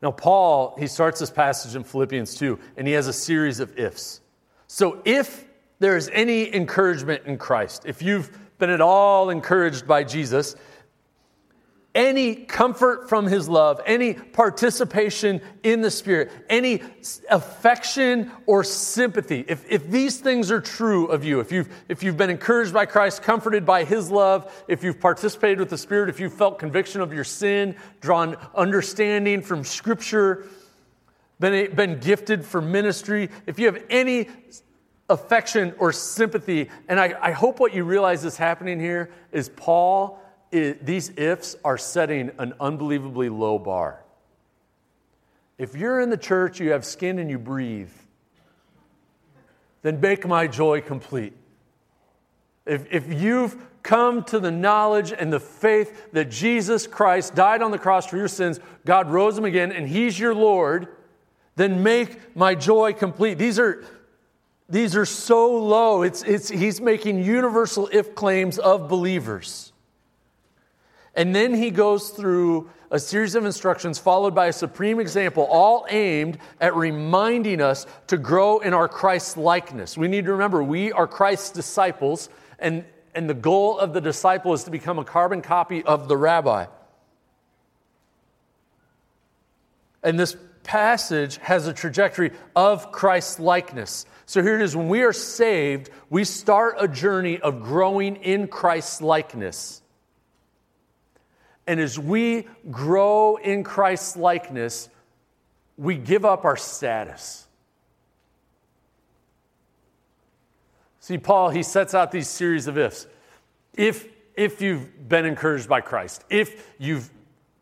Now, 0.00 0.12
Paul, 0.12 0.76
he 0.78 0.86
starts 0.86 1.18
this 1.18 1.32
passage 1.32 1.74
in 1.74 1.82
Philippians 1.82 2.36
2, 2.36 2.60
and 2.76 2.86
he 2.86 2.92
has 2.92 3.08
a 3.08 3.12
series 3.12 3.58
of 3.58 3.76
ifs. 3.76 4.20
So, 4.68 5.02
if 5.04 5.46
there 5.80 5.96
is 5.96 6.08
any 6.12 6.54
encouragement 6.54 7.24
in 7.26 7.38
Christ, 7.38 7.82
if 7.86 8.02
you've 8.02 8.30
been 8.58 8.70
at 8.70 8.80
all 8.80 9.30
encouraged 9.30 9.88
by 9.88 10.04
Jesus, 10.04 10.54
any 11.98 12.36
comfort 12.36 13.08
from 13.08 13.26
his 13.26 13.48
love, 13.48 13.80
any 13.84 14.14
participation 14.14 15.40
in 15.64 15.80
the 15.80 15.90
Spirit, 15.90 16.30
any 16.48 16.80
affection 17.28 18.30
or 18.46 18.62
sympathy, 18.62 19.44
if, 19.48 19.68
if 19.68 19.90
these 19.90 20.18
things 20.18 20.52
are 20.52 20.60
true 20.60 21.06
of 21.06 21.24
you, 21.24 21.40
if 21.40 21.50
you've, 21.50 21.68
if 21.88 22.04
you've 22.04 22.16
been 22.16 22.30
encouraged 22.30 22.72
by 22.72 22.86
Christ, 22.86 23.24
comforted 23.24 23.66
by 23.66 23.82
his 23.82 24.12
love, 24.12 24.64
if 24.68 24.84
you've 24.84 25.00
participated 25.00 25.58
with 25.58 25.70
the 25.70 25.76
Spirit, 25.76 26.08
if 26.08 26.20
you've 26.20 26.32
felt 26.32 26.60
conviction 26.60 27.00
of 27.00 27.12
your 27.12 27.24
sin, 27.24 27.74
drawn 28.00 28.36
understanding 28.54 29.42
from 29.42 29.64
Scripture, 29.64 30.46
been, 31.40 31.74
been 31.74 31.98
gifted 31.98 32.44
for 32.44 32.60
ministry, 32.60 33.28
if 33.46 33.58
you 33.58 33.66
have 33.66 33.82
any 33.90 34.28
affection 35.08 35.74
or 35.78 35.92
sympathy, 35.92 36.70
and 36.86 37.00
I, 37.00 37.16
I 37.20 37.32
hope 37.32 37.58
what 37.58 37.74
you 37.74 37.82
realize 37.82 38.24
is 38.24 38.36
happening 38.36 38.78
here 38.78 39.10
is 39.32 39.48
Paul 39.48 40.22
it, 40.50 40.84
these 40.84 41.10
ifs 41.10 41.56
are 41.64 41.78
setting 41.78 42.30
an 42.38 42.54
unbelievably 42.60 43.28
low 43.28 43.58
bar. 43.58 44.02
If 45.58 45.74
you're 45.74 46.00
in 46.00 46.10
the 46.10 46.16
church, 46.16 46.60
you 46.60 46.70
have 46.70 46.84
skin 46.84 47.18
and 47.18 47.28
you 47.28 47.38
breathe, 47.38 47.90
then 49.82 50.00
make 50.00 50.26
my 50.26 50.46
joy 50.46 50.80
complete. 50.80 51.32
If, 52.64 52.86
if 52.92 53.12
you've 53.12 53.56
come 53.82 54.22
to 54.24 54.38
the 54.38 54.50
knowledge 54.50 55.12
and 55.12 55.32
the 55.32 55.40
faith 55.40 56.12
that 56.12 56.30
Jesus 56.30 56.86
Christ 56.86 57.34
died 57.34 57.62
on 57.62 57.70
the 57.70 57.78
cross 57.78 58.06
for 58.06 58.16
your 58.16 58.28
sins, 58.28 58.60
God 58.84 59.10
rose 59.10 59.36
him 59.36 59.44
again, 59.44 59.72
and 59.72 59.88
he's 59.88 60.18
your 60.18 60.34
Lord, 60.34 60.88
then 61.56 61.82
make 61.82 62.36
my 62.36 62.54
joy 62.54 62.92
complete. 62.92 63.38
These 63.38 63.58
are, 63.58 63.84
these 64.68 64.94
are 64.94 65.06
so 65.06 65.50
low. 65.56 66.02
It's, 66.02 66.22
it's, 66.22 66.48
he's 66.48 66.80
making 66.80 67.24
universal 67.24 67.88
if 67.92 68.14
claims 68.14 68.58
of 68.58 68.88
believers. 68.88 69.67
And 71.18 71.34
then 71.34 71.52
he 71.52 71.72
goes 71.72 72.10
through 72.10 72.70
a 72.92 72.98
series 73.00 73.34
of 73.34 73.44
instructions 73.44 73.98
followed 73.98 74.36
by 74.36 74.46
a 74.46 74.52
supreme 74.52 75.00
example, 75.00 75.42
all 75.50 75.84
aimed 75.90 76.38
at 76.60 76.76
reminding 76.76 77.60
us 77.60 77.86
to 78.06 78.16
grow 78.16 78.60
in 78.60 78.72
our 78.72 78.86
Christ 78.86 79.36
likeness. 79.36 79.98
We 79.98 80.06
need 80.06 80.26
to 80.26 80.32
remember 80.32 80.62
we 80.62 80.92
are 80.92 81.08
Christ's 81.08 81.50
disciples, 81.50 82.28
and, 82.60 82.84
and 83.16 83.28
the 83.28 83.34
goal 83.34 83.80
of 83.80 83.92
the 83.92 84.00
disciple 84.00 84.52
is 84.52 84.62
to 84.62 84.70
become 84.70 85.00
a 85.00 85.04
carbon 85.04 85.42
copy 85.42 85.82
of 85.82 86.06
the 86.06 86.16
rabbi. 86.16 86.66
And 90.04 90.20
this 90.20 90.36
passage 90.62 91.38
has 91.38 91.66
a 91.66 91.72
trajectory 91.72 92.30
of 92.54 92.92
Christ 92.92 93.40
likeness. 93.40 94.06
So 94.26 94.40
here 94.40 94.54
it 94.54 94.62
is 94.62 94.76
when 94.76 94.88
we 94.88 95.02
are 95.02 95.12
saved, 95.12 95.90
we 96.10 96.22
start 96.22 96.76
a 96.78 96.86
journey 96.86 97.40
of 97.40 97.60
growing 97.60 98.14
in 98.16 98.46
Christ 98.46 99.02
likeness. 99.02 99.82
And 101.68 101.78
as 101.80 101.98
we 101.98 102.48
grow 102.70 103.36
in 103.36 103.62
Christ's 103.62 104.16
likeness, 104.16 104.88
we 105.76 105.96
give 105.96 106.24
up 106.24 106.46
our 106.46 106.56
status. 106.56 107.46
See, 110.98 111.18
Paul, 111.18 111.50
he 111.50 111.62
sets 111.62 111.94
out 111.94 112.10
these 112.10 112.26
series 112.26 112.68
of 112.68 112.78
ifs. 112.78 113.06
If, 113.74 114.08
if 114.34 114.62
you've 114.62 115.08
been 115.10 115.26
encouraged 115.26 115.68
by 115.68 115.82
Christ, 115.82 116.24
if 116.30 116.72
you've 116.78 117.10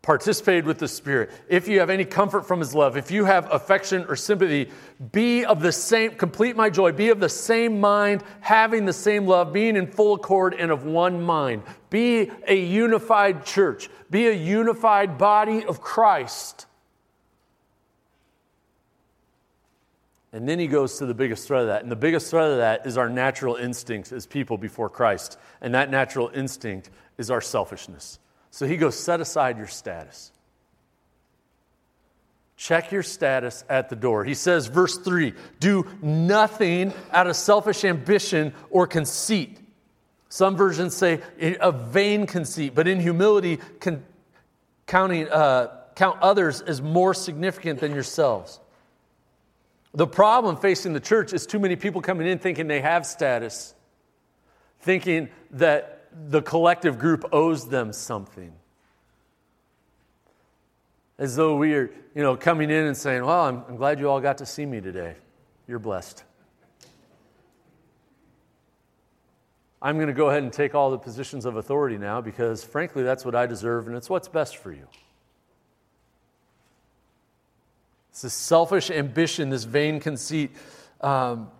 participated 0.06 0.66
with 0.66 0.78
the 0.78 0.86
Spirit, 0.86 1.32
if 1.48 1.66
you 1.66 1.80
have 1.80 1.90
any 1.90 2.04
comfort 2.04 2.46
from 2.46 2.60
His 2.60 2.72
love, 2.72 2.96
if 2.96 3.10
you 3.10 3.24
have 3.24 3.52
affection 3.52 4.06
or 4.08 4.14
sympathy, 4.14 4.70
be 5.10 5.44
of 5.44 5.60
the 5.60 5.72
same, 5.72 6.12
complete 6.12 6.54
my 6.54 6.70
joy, 6.70 6.92
be 6.92 7.08
of 7.08 7.18
the 7.18 7.28
same 7.28 7.80
mind, 7.80 8.22
having 8.40 8.84
the 8.84 8.92
same 8.92 9.26
love, 9.26 9.52
being 9.52 9.74
in 9.74 9.88
full 9.88 10.14
accord 10.14 10.54
and 10.54 10.70
of 10.70 10.84
one 10.84 11.20
mind. 11.20 11.64
Be 11.90 12.30
a 12.46 12.54
unified 12.54 13.44
church, 13.44 13.90
be 14.08 14.28
a 14.28 14.32
unified 14.32 15.18
body 15.18 15.64
of 15.64 15.80
Christ. 15.80 16.66
And 20.32 20.48
then 20.48 20.60
he 20.60 20.68
goes 20.68 20.98
to 20.98 21.06
the 21.06 21.14
biggest 21.14 21.48
threat 21.48 21.62
of 21.62 21.66
that. 21.66 21.82
And 21.82 21.90
the 21.90 21.96
biggest 21.96 22.30
threat 22.30 22.48
of 22.48 22.58
that 22.58 22.86
is 22.86 22.96
our 22.96 23.08
natural 23.08 23.56
instinct 23.56 24.12
as 24.12 24.24
people 24.24 24.56
before 24.56 24.88
Christ. 24.88 25.36
And 25.60 25.74
that 25.74 25.90
natural 25.90 26.30
instinct 26.32 26.90
is 27.18 27.28
our 27.28 27.40
selfishness. 27.40 28.20
So 28.56 28.66
he 28.66 28.78
goes, 28.78 28.98
set 28.98 29.20
aside 29.20 29.58
your 29.58 29.66
status. 29.66 30.32
Check 32.56 32.90
your 32.90 33.02
status 33.02 33.66
at 33.68 33.90
the 33.90 33.96
door. 33.96 34.24
He 34.24 34.32
says, 34.32 34.68
verse 34.68 34.96
3 34.96 35.34
do 35.60 35.86
nothing 36.00 36.94
out 37.12 37.26
of 37.26 37.36
selfish 37.36 37.84
ambition 37.84 38.54
or 38.70 38.86
conceit. 38.86 39.58
Some 40.30 40.56
versions 40.56 40.96
say 40.96 41.20
a 41.38 41.70
vain 41.70 42.26
conceit, 42.26 42.74
but 42.74 42.88
in 42.88 42.98
humility, 42.98 43.58
con- 43.78 44.02
counting, 44.86 45.28
uh, 45.28 45.76
count 45.94 46.22
others 46.22 46.62
as 46.62 46.80
more 46.80 47.12
significant 47.12 47.80
than 47.80 47.92
yourselves. 47.92 48.58
The 49.92 50.06
problem 50.06 50.56
facing 50.56 50.94
the 50.94 51.00
church 51.00 51.34
is 51.34 51.44
too 51.44 51.58
many 51.58 51.76
people 51.76 52.00
coming 52.00 52.26
in 52.26 52.38
thinking 52.38 52.68
they 52.68 52.80
have 52.80 53.04
status, 53.04 53.74
thinking 54.80 55.28
that 55.50 55.95
the 56.28 56.42
collective 56.42 56.98
group 56.98 57.24
owes 57.32 57.68
them 57.68 57.92
something. 57.92 58.52
As 61.18 61.36
though 61.36 61.56
we 61.56 61.74
are, 61.74 61.90
you 62.14 62.22
know, 62.22 62.36
coming 62.36 62.70
in 62.70 62.86
and 62.86 62.96
saying, 62.96 63.24
Well, 63.24 63.42
I'm, 63.42 63.62
I'm 63.68 63.76
glad 63.76 64.00
you 64.00 64.08
all 64.08 64.20
got 64.20 64.38
to 64.38 64.46
see 64.46 64.66
me 64.66 64.80
today. 64.80 65.14
You're 65.68 65.78
blessed. 65.78 66.24
I'm 69.80 69.96
going 69.96 70.08
to 70.08 70.14
go 70.14 70.30
ahead 70.30 70.42
and 70.42 70.52
take 70.52 70.74
all 70.74 70.90
the 70.90 70.98
positions 70.98 71.44
of 71.44 71.56
authority 71.56 71.98
now 71.98 72.20
because, 72.20 72.64
frankly, 72.64 73.02
that's 73.02 73.24
what 73.24 73.34
I 73.34 73.46
deserve 73.46 73.86
and 73.86 73.96
it's 73.96 74.10
what's 74.10 74.26
best 74.26 74.56
for 74.56 74.72
you. 74.72 74.86
It's 78.10 78.22
this 78.22 78.34
selfish 78.34 78.90
ambition, 78.90 79.50
this 79.50 79.64
vain 79.64 80.00
conceit. 80.00 80.50
Um, 81.02 81.50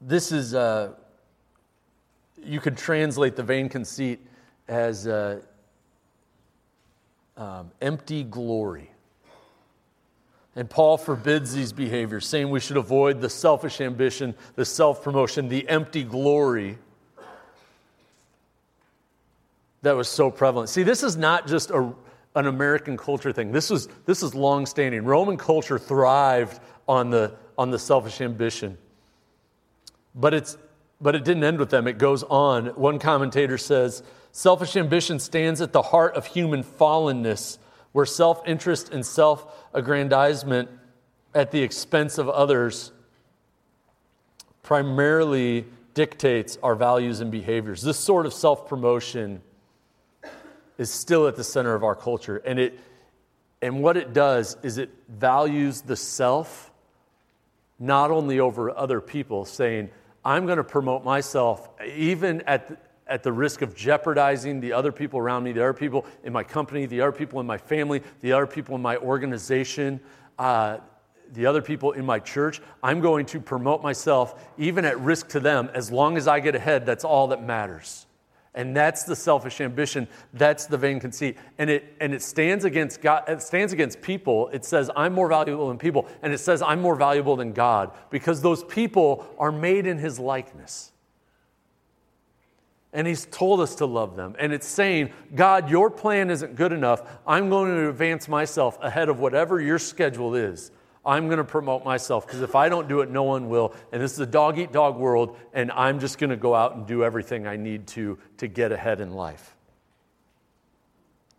This 0.00 0.32
is, 0.32 0.54
uh, 0.54 0.92
you 2.42 2.60
could 2.60 2.76
translate 2.76 3.36
the 3.36 3.42
vain 3.42 3.68
conceit 3.68 4.20
as 4.68 5.06
uh, 5.06 5.40
um, 7.36 7.70
empty 7.82 8.24
glory. 8.24 8.90
And 10.56 10.68
Paul 10.68 10.96
forbids 10.96 11.54
these 11.54 11.72
behaviors, 11.72 12.26
saying 12.26 12.50
we 12.50 12.60
should 12.60 12.76
avoid 12.76 13.20
the 13.20 13.30
selfish 13.30 13.80
ambition, 13.80 14.34
the 14.56 14.64
self 14.64 15.02
promotion, 15.02 15.48
the 15.48 15.68
empty 15.68 16.02
glory 16.02 16.78
that 19.82 19.96
was 19.96 20.08
so 20.08 20.30
prevalent. 20.30 20.68
See, 20.68 20.82
this 20.82 21.02
is 21.02 21.16
not 21.16 21.46
just 21.46 21.70
a, 21.70 21.92
an 22.34 22.46
American 22.46 22.96
culture 22.96 23.32
thing. 23.32 23.52
This 23.52 23.70
is, 23.70 23.88
this 24.06 24.22
is 24.22 24.34
long 24.34 24.66
standing. 24.66 25.04
Roman 25.04 25.36
culture 25.36 25.78
thrived 25.78 26.60
on 26.88 27.10
the, 27.10 27.34
on 27.56 27.70
the 27.70 27.78
selfish 27.78 28.20
ambition. 28.20 28.76
But, 30.14 30.34
it's, 30.34 30.56
but 31.00 31.14
it 31.14 31.24
didn't 31.24 31.44
end 31.44 31.58
with 31.58 31.70
them, 31.70 31.86
it 31.86 31.98
goes 31.98 32.22
on. 32.24 32.66
One 32.68 32.98
commentator 32.98 33.58
says 33.58 34.02
selfish 34.32 34.76
ambition 34.76 35.18
stands 35.18 35.60
at 35.60 35.72
the 35.72 35.82
heart 35.82 36.14
of 36.14 36.26
human 36.26 36.62
fallenness, 36.62 37.58
where 37.92 38.06
self 38.06 38.46
interest 38.46 38.92
and 38.92 39.04
self 39.04 39.68
aggrandizement 39.74 40.68
at 41.34 41.50
the 41.50 41.62
expense 41.62 42.18
of 42.18 42.28
others 42.28 42.92
primarily 44.62 45.64
dictates 45.94 46.58
our 46.62 46.74
values 46.74 47.20
and 47.20 47.30
behaviors. 47.30 47.82
This 47.82 47.98
sort 47.98 48.26
of 48.26 48.32
self 48.32 48.68
promotion 48.68 49.42
is 50.78 50.90
still 50.90 51.26
at 51.28 51.36
the 51.36 51.44
center 51.44 51.74
of 51.74 51.84
our 51.84 51.94
culture. 51.94 52.38
And, 52.38 52.58
it, 52.58 52.78
and 53.60 53.82
what 53.82 53.96
it 53.96 54.12
does 54.12 54.56
is 54.62 54.78
it 54.78 54.90
values 55.08 55.82
the 55.82 55.96
self 55.96 56.70
not 57.78 58.10
only 58.10 58.40
over 58.40 58.70
other 58.70 59.00
people, 59.00 59.44
saying, 59.44 59.90
I'm 60.24 60.46
going 60.46 60.58
to 60.58 60.64
promote 60.64 61.04
myself 61.04 61.68
even 61.84 62.42
at 62.42 62.68
the, 62.68 62.76
at 63.06 63.22
the 63.22 63.32
risk 63.32 63.62
of 63.62 63.74
jeopardizing 63.74 64.60
the 64.60 64.72
other 64.72 64.92
people 64.92 65.18
around 65.18 65.44
me, 65.44 65.52
the 65.52 65.62
other 65.62 65.72
people 65.72 66.06
in 66.24 66.32
my 66.32 66.44
company, 66.44 66.86
the 66.86 67.00
other 67.00 67.12
people 67.12 67.40
in 67.40 67.46
my 67.46 67.58
family, 67.58 68.02
the 68.20 68.32
other 68.32 68.46
people 68.46 68.74
in 68.74 68.82
my 68.82 68.96
organization, 68.98 70.00
uh, 70.38 70.78
the 71.32 71.46
other 71.46 71.62
people 71.62 71.92
in 71.92 72.04
my 72.04 72.18
church. 72.18 72.60
I'm 72.82 73.00
going 73.00 73.26
to 73.26 73.40
promote 73.40 73.82
myself 73.82 74.48
even 74.58 74.84
at 74.84 74.98
risk 75.00 75.28
to 75.28 75.40
them. 75.40 75.70
As 75.74 75.90
long 75.90 76.16
as 76.16 76.28
I 76.28 76.40
get 76.40 76.54
ahead, 76.54 76.86
that's 76.86 77.04
all 77.04 77.28
that 77.28 77.42
matters. 77.42 78.06
And 78.54 78.76
that's 78.76 79.04
the 79.04 79.14
selfish 79.14 79.60
ambition. 79.60 80.08
That's 80.32 80.66
the 80.66 80.76
vain 80.76 80.98
conceit. 80.98 81.36
And 81.58 81.70
it, 81.70 81.94
and 82.00 82.12
it 82.12 82.20
stands 82.22 82.64
against 82.64 83.00
God, 83.00 83.24
it 83.28 83.42
stands 83.42 83.72
against 83.72 84.02
people. 84.02 84.48
It 84.48 84.64
says, 84.64 84.90
I'm 84.96 85.12
more 85.12 85.28
valuable 85.28 85.68
than 85.68 85.78
people. 85.78 86.08
And 86.22 86.32
it 86.32 86.38
says, 86.38 86.60
I'm 86.60 86.80
more 86.80 86.96
valuable 86.96 87.36
than 87.36 87.52
God 87.52 87.92
because 88.10 88.42
those 88.42 88.64
people 88.64 89.26
are 89.38 89.52
made 89.52 89.86
in 89.86 89.98
his 89.98 90.18
likeness. 90.18 90.90
And 92.92 93.06
he's 93.06 93.24
told 93.26 93.60
us 93.60 93.76
to 93.76 93.86
love 93.86 94.16
them. 94.16 94.34
And 94.36 94.52
it's 94.52 94.66
saying, 94.66 95.12
God, 95.32 95.70
your 95.70 95.88
plan 95.88 96.28
isn't 96.28 96.56
good 96.56 96.72
enough. 96.72 97.02
I'm 97.24 97.48
going 97.48 97.72
to 97.72 97.88
advance 97.88 98.26
myself 98.26 98.76
ahead 98.82 99.08
of 99.08 99.20
whatever 99.20 99.60
your 99.60 99.78
schedule 99.78 100.34
is. 100.34 100.72
I'm 101.04 101.26
going 101.26 101.38
to 101.38 101.44
promote 101.44 101.84
myself 101.84 102.26
because 102.26 102.42
if 102.42 102.54
I 102.54 102.68
don't 102.68 102.88
do 102.88 103.00
it, 103.00 103.10
no 103.10 103.22
one 103.22 103.48
will. 103.48 103.74
And 103.92 104.02
this 104.02 104.12
is 104.12 104.18
a 104.20 104.26
dog 104.26 104.58
eat 104.58 104.70
dog 104.70 104.96
world, 104.96 105.38
and 105.54 105.70
I'm 105.72 105.98
just 105.98 106.18
going 106.18 106.30
to 106.30 106.36
go 106.36 106.54
out 106.54 106.76
and 106.76 106.86
do 106.86 107.02
everything 107.02 107.46
I 107.46 107.56
need 107.56 107.86
to 107.88 108.18
to 108.38 108.48
get 108.48 108.70
ahead 108.70 109.00
in 109.00 109.12
life. 109.12 109.56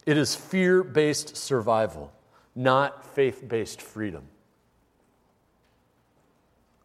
It 0.05 0.17
is 0.17 0.33
fear 0.33 0.83
based 0.83 1.37
survival, 1.37 2.11
not 2.55 3.05
faith 3.15 3.47
based 3.47 3.81
freedom. 3.81 4.23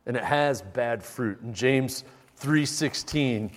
And 0.04 0.16
it 0.16 0.24
has 0.24 0.60
bad 0.60 1.02
fruit. 1.02 1.40
In 1.42 1.54
James 1.54 2.04
3:16, 2.40 3.50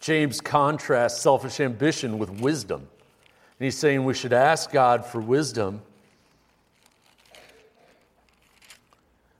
James 0.00 0.42
contrasts 0.42 1.22
selfish 1.22 1.58
ambition 1.58 2.18
with 2.18 2.28
wisdom. 2.28 2.80
And 2.80 3.64
he's 3.64 3.78
saying 3.78 4.04
we 4.04 4.12
should 4.12 4.34
ask 4.34 4.70
God 4.70 5.06
for 5.06 5.20
wisdom 5.20 5.80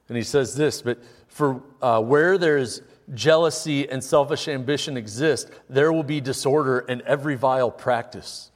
And 0.08 0.16
he 0.16 0.22
says 0.22 0.54
this, 0.54 0.82
but 0.82 0.98
for 1.28 1.62
uh, 1.80 2.00
where 2.00 2.36
there's 2.38 2.82
jealousy 3.12 3.88
and 3.88 4.02
selfish 4.02 4.48
ambition 4.48 4.96
exist, 4.96 5.50
there 5.68 5.92
will 5.92 6.02
be 6.02 6.20
disorder 6.20 6.80
and 6.80 7.00
every 7.02 7.36
vile 7.36 7.70
practice. 7.70 8.50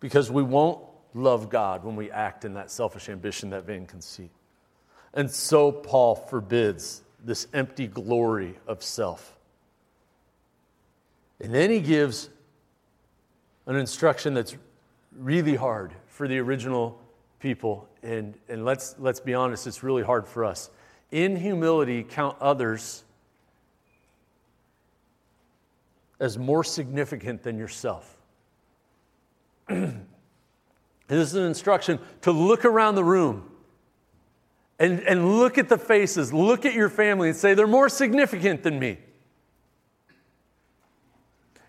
Because 0.00 0.30
we 0.30 0.42
won't 0.42 0.84
love 1.14 1.48
God 1.48 1.84
when 1.84 1.96
we 1.96 2.10
act 2.10 2.44
in 2.44 2.54
that 2.54 2.70
selfish 2.70 3.08
ambition, 3.08 3.50
that 3.50 3.64
vain 3.64 3.86
conceit. 3.86 4.30
And 5.14 5.30
so 5.30 5.72
Paul 5.72 6.14
forbids 6.14 7.02
this 7.24 7.48
empty 7.54 7.86
glory 7.86 8.54
of 8.66 8.82
self. 8.82 9.36
And 11.40 11.54
then 11.54 11.70
he 11.70 11.80
gives 11.80 12.28
an 13.66 13.76
instruction 13.76 14.34
that's 14.34 14.56
really 15.16 15.54
hard 15.54 15.92
for 16.06 16.28
the 16.28 16.38
original 16.38 17.00
people. 17.38 17.88
And, 18.02 18.34
and 18.48 18.64
let's, 18.64 18.96
let's 18.98 19.20
be 19.20 19.34
honest, 19.34 19.66
it's 19.66 19.82
really 19.82 20.02
hard 20.02 20.26
for 20.26 20.44
us. 20.44 20.70
In 21.10 21.36
humility, 21.36 22.02
count 22.02 22.36
others 22.40 23.04
as 26.18 26.38
more 26.38 26.64
significant 26.64 27.42
than 27.42 27.58
yourself. 27.58 28.16
this 29.68 29.94
is 31.08 31.34
an 31.34 31.44
instruction 31.44 31.98
to 32.22 32.32
look 32.32 32.64
around 32.64 32.94
the 32.94 33.04
room 33.04 33.50
and, 34.78 35.00
and 35.00 35.38
look 35.38 35.58
at 35.58 35.68
the 35.68 35.78
faces, 35.78 36.32
look 36.32 36.64
at 36.66 36.74
your 36.74 36.88
family 36.88 37.28
and 37.28 37.36
say, 37.36 37.54
they're 37.54 37.66
more 37.66 37.88
significant 37.88 38.62
than 38.62 38.78
me. 38.78 38.98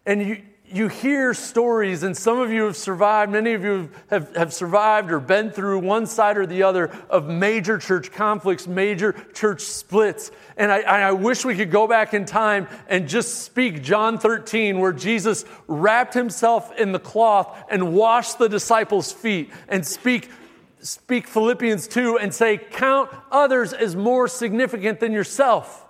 And 0.06 0.22
you, 0.22 0.42
you 0.70 0.90
hear 0.90 1.34
stories, 1.34 2.04
and 2.04 2.16
some 2.16 2.40
of 2.40 2.52
you 2.52 2.66
have 2.66 2.76
survived, 2.76 3.32
many 3.32 3.54
of 3.54 3.64
you 3.64 3.90
have, 4.10 4.36
have 4.36 4.54
survived 4.54 5.12
or 5.12 5.20
been 5.20 5.50
through 5.50 5.80
one 5.80 6.06
side 6.06 6.38
or 6.38 6.46
the 6.46 6.64
other 6.64 6.92
of 7.10 7.30
major 7.30 7.78
church 7.78 8.12
conflicts, 8.12 8.68
major 8.68 9.14
church 9.34 9.62
splits. 9.62 10.30
And 10.58 10.70
I, 10.70 10.82
I 10.82 11.12
wish 11.14 11.46
we 11.46 11.56
could 11.56 11.72
go 11.72 11.88
back 11.88 12.14
in 12.14 12.26
time 12.26 12.68
and 12.90 13.08
just 13.08 13.46
speak 13.46 13.82
John 13.82 14.18
13, 14.18 14.80
where 14.80 14.92
Jesus 14.92 15.46
wrapped 15.68 16.14
himself 16.14 16.76
in 16.78 16.92
the 16.92 17.00
cloth 17.00 17.64
and 17.70 17.94
washed 17.94 18.38
the 18.38 18.50
disciples' 18.50 19.14
feet, 19.14 19.52
and 19.70 19.88
speak, 19.88 20.30
speak 20.82 21.28
Philippians 21.28 21.88
2 21.88 22.20
and 22.20 22.34
say, 22.34 22.58
Count 22.58 23.10
others 23.32 23.72
as 23.72 23.96
more 23.96 24.28
significant 24.28 25.00
than 25.00 25.14
yourself. 25.14 25.87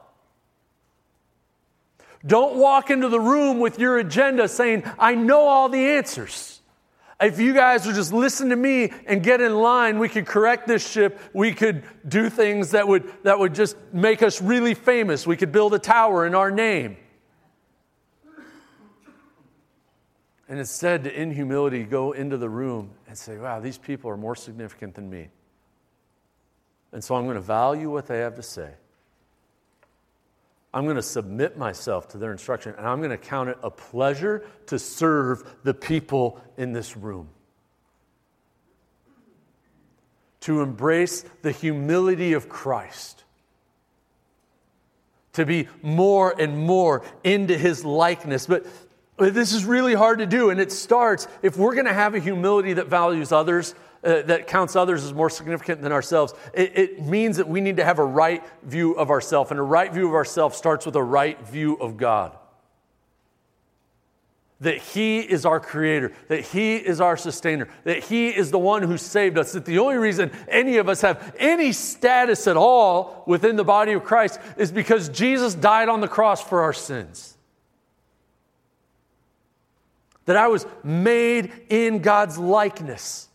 Don't 2.28 2.56
walk 2.58 2.92
into 2.92 3.10
the 3.10 3.20
room 3.20 3.60
with 3.60 3.80
your 3.80 3.98
agenda 3.98 4.48
saying, 4.48 4.84
I 5.00 5.16
know 5.16 5.48
all 5.48 5.70
the 5.70 5.80
answers. 5.80 6.62
If 7.20 7.40
you 7.40 7.56
guys 7.56 7.86
would 7.88 7.96
just 7.96 8.14
listen 8.14 8.50
to 8.50 8.56
me 8.56 8.94
and 9.08 9.24
get 9.24 9.42
in 9.42 9.56
line, 9.56 9.98
we 9.98 10.08
could 10.08 10.28
correct 10.28 10.68
this 10.68 10.88
ship. 10.88 11.20
We 11.34 11.54
could 11.54 11.84
do 12.08 12.30
things 12.30 12.72
that 12.72 12.88
would, 12.88 13.12
that 13.24 13.40
would 13.40 13.56
just 13.56 13.76
make 13.92 14.22
us 14.22 14.40
really 14.40 14.76
famous. 14.76 15.26
We 15.26 15.36
could 15.36 15.52
build 15.52 15.74
a 15.74 15.80
tower 15.80 16.28
in 16.28 16.36
our 16.36 16.52
name. 16.52 16.98
And 20.50 20.60
instead, 20.60 21.08
in 21.08 21.32
humility, 21.32 21.84
go 21.84 22.12
into 22.12 22.38
the 22.38 22.50
room 22.50 22.92
and 23.08 23.18
say, 23.18 23.38
wow, 23.38 23.60
these 23.60 23.78
people 23.78 24.10
are 24.12 24.18
more 24.18 24.36
significant 24.36 24.96
than 24.96 25.10
me. 25.10 25.30
And 26.92 27.04
so 27.04 27.16
I'm 27.16 27.26
going 27.26 27.36
to 27.36 27.42
value 27.42 27.90
what 27.90 28.08
they 28.08 28.20
have 28.20 28.36
to 28.36 28.44
say. 28.44 28.70
I'm 30.74 30.84
going 30.84 30.98
to 30.98 31.02
submit 31.02 31.58
myself 31.58 32.10
to 32.10 32.18
their 32.18 32.32
instruction 32.32 32.76
and 32.78 32.86
I'm 32.86 33.00
going 33.00 33.12
to 33.12 33.18
count 33.18 33.50
it 33.50 33.58
a 33.64 33.72
pleasure 33.72 34.46
to 34.68 34.78
serve 34.78 35.44
the 35.64 35.74
people 35.74 36.42
in 36.58 36.74
this 36.74 36.98
room. 36.98 37.30
To 40.42 40.62
embrace 40.62 41.26
the 41.42 41.52
humility 41.52 42.34
of 42.34 42.50
Christ. 42.50 43.24
To 45.34 45.46
be 45.46 45.68
more 45.82 46.34
and 46.38 46.58
more 46.58 47.04
into 47.24 47.58
his 47.58 47.86
likeness. 47.86 48.48
But 48.48 48.66
this 49.18 49.54
is 49.54 49.66
really 49.66 49.94
hard 49.94 50.20
to 50.20 50.26
do, 50.26 50.52
and 50.52 50.60
it 50.60 50.72
starts 50.72 51.28
if 51.42 51.58
we're 51.58 51.74
going 51.74 51.86
to 51.86 51.94
have 51.94 52.14
a 52.16 52.20
humility 52.20 52.74
that 52.74 52.88
values 52.88 53.32
others, 53.32 53.74
uh, 54.04 54.22
that 54.24 54.48
counts 54.48 54.76
others 54.76 55.04
as 55.04 55.14
more 55.14 55.30
significant 55.30 55.82
than 55.82 55.92
ourselves, 55.92 56.34
it, 56.54 56.78
it 56.78 57.06
means 57.06 57.38
that 57.38 57.48
we 57.48 57.62
need 57.62 57.78
to 57.78 57.84
have 57.84 58.00
a 58.00 58.06
right 58.06 58.44
view 58.64 58.94
of 58.94 59.10
ourselves. 59.10 59.52
And 59.52 59.60
a 59.60 59.64
right 59.64 59.92
view 59.92 60.08
of 60.08 60.14
ourselves 60.14 60.58
starts 60.58 60.86
with 60.86 60.96
a 60.96 61.04
right 61.04 61.40
view 61.48 61.76
of 61.76 61.98
God. 61.98 62.38
That 64.62 64.78
He 64.78 65.20
is 65.20 65.46
our 65.46 65.60
creator, 65.60 66.14
that 66.30 66.42
He 66.42 66.78
is 66.78 67.00
our 67.00 67.18
sustainer, 67.18 67.68
that 67.84 68.04
He 68.04 68.30
is 68.30 68.50
the 68.50 68.60
one 68.60 68.82
who 68.82 68.98
saved 68.98 69.38
us, 69.38 69.52
that 69.52 69.66
the 69.66 69.80
only 69.80 69.98
reason 69.98 70.32
any 70.48 70.78
of 70.78 70.90
us 70.90 71.02
have 71.02 71.36
any 71.38 71.72
status 71.72 72.48
at 72.48 72.58
all 72.58 73.24
within 73.28 73.56
the 73.56 73.64
body 73.64 73.94
of 73.94 74.04
Christ 74.04 74.40
is 74.58 74.72
because 74.72 75.10
Jesus 75.10 75.54
died 75.54 75.90
on 75.90 76.02
the 76.02 76.08
cross 76.08 76.42
for 76.42 76.62
our 76.62 76.74
sins 76.74 77.38
that 80.28 80.36
I 80.36 80.48
was 80.48 80.68
made 80.84 81.52
in 81.70 82.00
God's 82.00 82.38
likeness. 82.38 83.27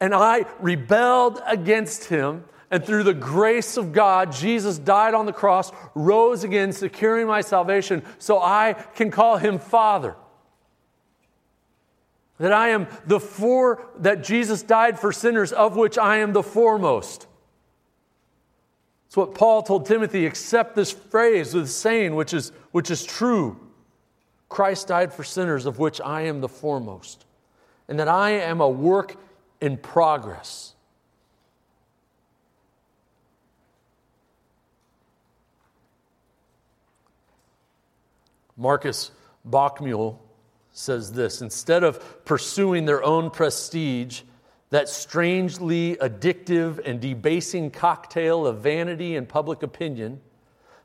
And 0.00 0.14
I 0.14 0.44
rebelled 0.60 1.40
against 1.46 2.04
him. 2.04 2.44
And 2.70 2.84
through 2.84 3.04
the 3.04 3.14
grace 3.14 3.76
of 3.76 3.92
God, 3.92 4.32
Jesus 4.32 4.76
died 4.76 5.14
on 5.14 5.24
the 5.24 5.32
cross, 5.32 5.70
rose 5.94 6.42
again, 6.42 6.72
securing 6.72 7.28
my 7.28 7.40
salvation 7.40 8.02
so 8.18 8.40
I 8.40 8.72
can 8.96 9.10
call 9.10 9.36
him 9.36 9.58
Father. 9.58 10.16
That 12.38 12.52
I 12.52 12.70
am 12.70 12.88
the 13.06 13.20
four, 13.20 13.88
that 13.98 14.24
Jesus 14.24 14.62
died 14.62 14.98
for 14.98 15.12
sinners, 15.12 15.52
of 15.52 15.76
which 15.76 15.96
I 15.96 16.16
am 16.18 16.32
the 16.32 16.42
foremost. 16.42 17.28
It's 19.06 19.16
what 19.16 19.34
Paul 19.34 19.62
told 19.62 19.86
Timothy, 19.86 20.26
accept 20.26 20.74
this 20.74 20.90
phrase 20.90 21.54
with 21.54 21.70
saying, 21.70 22.16
which 22.16 22.34
is, 22.34 22.50
which 22.72 22.90
is 22.90 23.04
true. 23.04 23.58
Christ 24.48 24.88
died 24.88 25.12
for 25.12 25.24
sinners, 25.24 25.66
of 25.66 25.78
which 25.78 26.00
I 26.00 26.22
am 26.22 26.40
the 26.40 26.48
foremost. 26.48 27.24
And 27.88 27.98
that 28.00 28.08
I 28.08 28.30
am 28.30 28.60
a 28.60 28.68
work 28.68 29.16
in 29.60 29.76
progress. 29.76 30.74
Markus 38.56 39.10
Bockmuehl 39.48 40.18
says 40.72 41.12
this 41.12 41.42
instead 41.42 41.84
of 41.84 42.24
pursuing 42.24 42.84
their 42.84 43.02
own 43.02 43.30
prestige, 43.30 44.22
that 44.70 44.88
strangely 44.88 45.96
addictive 45.96 46.80
and 46.84 47.00
debasing 47.00 47.70
cocktail 47.70 48.46
of 48.46 48.58
vanity 48.58 49.16
and 49.16 49.28
public 49.28 49.62
opinion, 49.62 50.20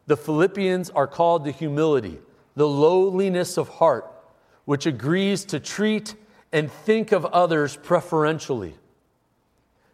the 0.06 0.18
Philippians 0.18 0.90
are 0.92 1.08
called 1.08 1.46
to 1.46 1.52
humility, 1.52 2.20
the 2.56 2.68
lowliness 2.68 3.58
of 3.58 3.70
heart, 3.70 4.06
which 4.66 4.86
agrees 4.86 5.46
to 5.46 5.60
treat 5.60 6.16
and 6.52 6.72
think 6.72 7.12
of 7.12 7.26
others 7.26 7.78
preferentially. 7.78 8.70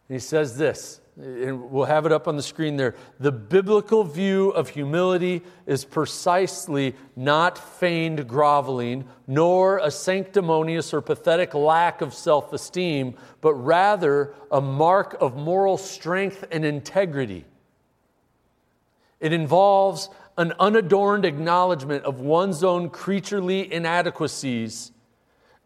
And 0.09 0.15
he 0.15 0.19
says 0.19 0.57
this, 0.57 1.01
and 1.19 1.71
we'll 1.71 1.85
have 1.85 2.05
it 2.05 2.11
up 2.11 2.27
on 2.27 2.37
the 2.37 2.43
screen 2.43 2.77
there. 2.77 2.95
The 3.19 3.31
biblical 3.31 4.03
view 4.03 4.49
of 4.51 4.69
humility 4.69 5.41
is 5.65 5.83
precisely 5.83 6.95
not 7.15 7.57
feigned 7.57 8.27
groveling, 8.27 9.05
nor 9.25 9.79
a 9.79 9.89
sanctimonious 9.89 10.93
or 10.93 11.01
pathetic 11.01 11.53
lack 11.55 12.01
of 12.01 12.13
self 12.13 12.53
esteem, 12.53 13.15
but 13.41 13.53
rather 13.55 14.35
a 14.51 14.61
mark 14.61 15.17
of 15.19 15.35
moral 15.35 15.77
strength 15.77 16.45
and 16.51 16.63
integrity. 16.63 17.45
It 19.19 19.33
involves 19.33 20.09
an 20.37 20.53
unadorned 20.59 21.25
acknowledgement 21.25 22.03
of 22.03 22.19
one's 22.19 22.63
own 22.63 22.91
creaturely 22.91 23.73
inadequacies 23.73 24.91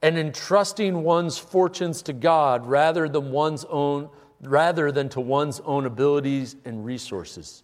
and 0.01 0.17
entrusting 0.17 1.03
one's 1.03 1.37
fortunes 1.37 2.01
to 2.03 2.13
God 2.13 2.65
rather 2.65 3.07
than 3.07 3.31
one's 3.31 3.65
own 3.65 4.09
rather 4.41 4.91
than 4.91 5.07
to 5.09 5.21
one's 5.21 5.59
own 5.61 5.85
abilities 5.85 6.55
and 6.65 6.83
resources. 6.83 7.63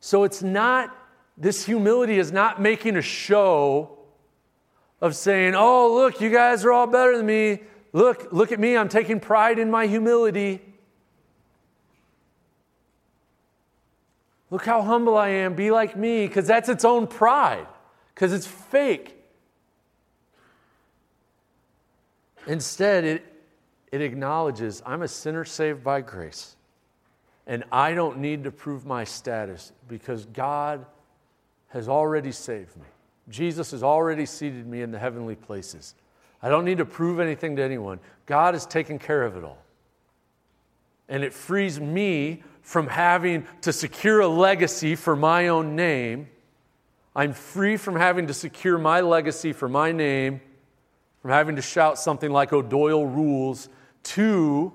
So 0.00 0.24
it's 0.24 0.42
not 0.42 0.96
this 1.36 1.66
humility 1.66 2.18
is 2.18 2.32
not 2.32 2.60
making 2.60 2.96
a 2.96 3.02
show 3.02 3.98
of 5.00 5.14
saying, 5.14 5.54
"Oh, 5.54 5.92
look, 5.94 6.20
you 6.20 6.30
guys 6.30 6.64
are 6.64 6.72
all 6.72 6.86
better 6.86 7.16
than 7.16 7.26
me. 7.26 7.62
Look, 7.92 8.32
look 8.32 8.52
at 8.52 8.58
me. 8.58 8.76
I'm 8.76 8.88
taking 8.88 9.20
pride 9.20 9.58
in 9.58 9.70
my 9.70 9.86
humility." 9.86 10.62
Look 14.50 14.64
how 14.64 14.80
humble 14.80 15.16
I 15.16 15.28
am. 15.28 15.54
Be 15.54 15.70
like 15.70 15.94
me 15.94 16.26
because 16.26 16.46
that's 16.46 16.70
its 16.70 16.84
own 16.84 17.06
pride 17.06 17.66
because 18.14 18.32
it's 18.32 18.46
fake. 18.46 19.17
Instead, 22.48 23.04
it, 23.04 23.24
it 23.92 24.00
acknowledges 24.00 24.82
I'm 24.84 25.02
a 25.02 25.08
sinner 25.08 25.44
saved 25.44 25.84
by 25.84 26.00
grace. 26.00 26.56
And 27.46 27.62
I 27.70 27.94
don't 27.94 28.18
need 28.18 28.44
to 28.44 28.50
prove 28.50 28.84
my 28.84 29.04
status 29.04 29.72
because 29.86 30.26
God 30.26 30.84
has 31.68 31.88
already 31.88 32.32
saved 32.32 32.76
me. 32.76 32.86
Jesus 33.28 33.70
has 33.70 33.82
already 33.82 34.24
seated 34.26 34.66
me 34.66 34.80
in 34.80 34.90
the 34.90 34.98
heavenly 34.98 35.34
places. 35.34 35.94
I 36.42 36.48
don't 36.48 36.64
need 36.64 36.78
to 36.78 36.84
prove 36.86 37.20
anything 37.20 37.56
to 37.56 37.62
anyone. 37.62 38.00
God 38.24 38.54
has 38.54 38.64
taken 38.64 38.98
care 38.98 39.24
of 39.24 39.36
it 39.36 39.44
all. 39.44 39.62
And 41.08 41.22
it 41.22 41.34
frees 41.34 41.78
me 41.78 42.42
from 42.62 42.86
having 42.86 43.46
to 43.62 43.72
secure 43.72 44.20
a 44.20 44.28
legacy 44.28 44.94
for 44.94 45.16
my 45.16 45.48
own 45.48 45.76
name. 45.76 46.28
I'm 47.14 47.32
free 47.34 47.76
from 47.76 47.96
having 47.96 48.26
to 48.28 48.34
secure 48.34 48.78
my 48.78 49.00
legacy 49.00 49.52
for 49.52 49.68
my 49.68 49.92
name 49.92 50.40
from 51.20 51.30
having 51.30 51.56
to 51.56 51.62
shout 51.62 51.98
something 51.98 52.30
like 52.30 52.52
O'Doyle 52.52 53.06
rules 53.06 53.68
to 54.04 54.72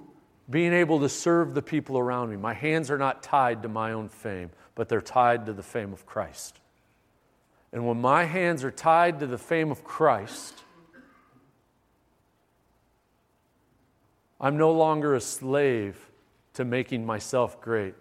being 0.50 0.74
able 0.74 1.00
to 1.00 1.10
serve 1.10 1.54
the 1.54 1.62
people 1.62 1.98
around 1.98 2.30
me. 2.30 2.36
My 2.36 2.54
hands 2.54 2.92
are 2.92 2.98
not 2.98 3.24
tied 3.24 3.64
to 3.64 3.70
my 3.70 3.94
own 3.94 4.10
fame, 4.10 4.52
but 4.76 4.90
they're 4.90 5.02
tied 5.02 5.46
to 5.46 5.54
the 5.54 5.64
fame 5.64 5.94
of 5.94 6.06
Christ. 6.06 6.60
And 7.72 7.88
when 7.88 8.00
my 8.00 8.26
hands 8.26 8.64
are 8.64 8.72
tied 8.72 9.20
to 9.22 9.28
the 9.28 9.38
fame 9.38 9.72
of 9.72 9.84
Christ, 9.84 10.64
I'm 14.40 14.58
no 14.58 14.72
longer 14.72 15.16
a 15.16 15.22
slave 15.22 15.98
to 16.54 16.66
making 16.66 17.06
myself 17.06 17.60
great, 17.62 17.96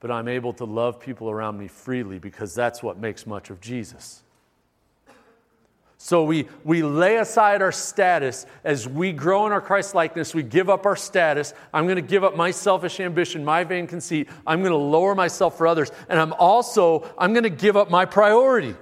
but 0.00 0.10
I'm 0.10 0.28
able 0.28 0.52
to 0.54 0.64
love 0.64 1.00
people 1.00 1.28
around 1.28 1.58
me 1.58 1.68
freely 1.68 2.18
because 2.18 2.54
that's 2.54 2.82
what 2.82 2.96
makes 2.98 3.26
much 3.26 3.50
of 3.50 3.60
Jesus. 3.60 4.23
So 6.04 6.22
we, 6.22 6.48
we 6.64 6.82
lay 6.82 7.16
aside 7.16 7.62
our 7.62 7.72
status 7.72 8.44
as 8.62 8.86
we 8.86 9.10
grow 9.10 9.46
in 9.46 9.52
our 9.52 9.60
Christ 9.62 9.94
likeness. 9.94 10.34
We 10.34 10.42
give 10.42 10.68
up 10.68 10.84
our 10.84 10.96
status. 10.96 11.54
I'm 11.72 11.86
going 11.86 11.96
to 11.96 12.02
give 12.02 12.22
up 12.22 12.36
my 12.36 12.50
selfish 12.50 13.00
ambition, 13.00 13.42
my 13.42 13.64
vain 13.64 13.86
conceit. 13.86 14.28
I'm 14.46 14.60
going 14.60 14.72
to 14.72 14.76
lower 14.76 15.14
myself 15.14 15.56
for 15.56 15.66
others. 15.66 15.90
And 16.10 16.20
I'm 16.20 16.34
also, 16.34 17.10
I'm 17.16 17.32
going 17.32 17.44
to 17.44 17.48
give 17.48 17.78
up 17.78 17.88
my 17.88 18.04
priority. 18.04 18.76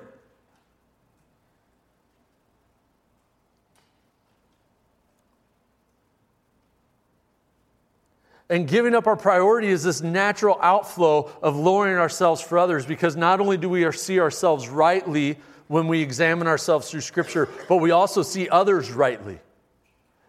And 8.51 8.69
giving 8.69 8.95
up 8.95 9.07
our 9.07 9.17
priority 9.17 9.69
is 9.69 9.83
this 9.85 10.03
natural 10.03 10.59
outflow 10.61 11.31
of 11.43 11.57
lowering 11.57 11.97
ourselves 11.97 12.41
for 12.41 12.59
others 12.59 12.85
because 12.85 13.17
not 13.17 13.41
only 13.41 13.57
do 13.57 13.69
we 13.69 13.91
see 13.93 14.21
ourselves 14.21 14.69
rightly 14.69 15.39
when 15.69 15.89
we 15.89 16.03
examine 16.03 16.47
ourselves 16.47 16.91
through 16.91 17.01
Scripture, 17.01 17.49
but 17.69 17.77
we 17.77 17.93
also 17.93 18.23
see 18.23 18.49
others 18.49 18.91
rightly. 18.91 19.39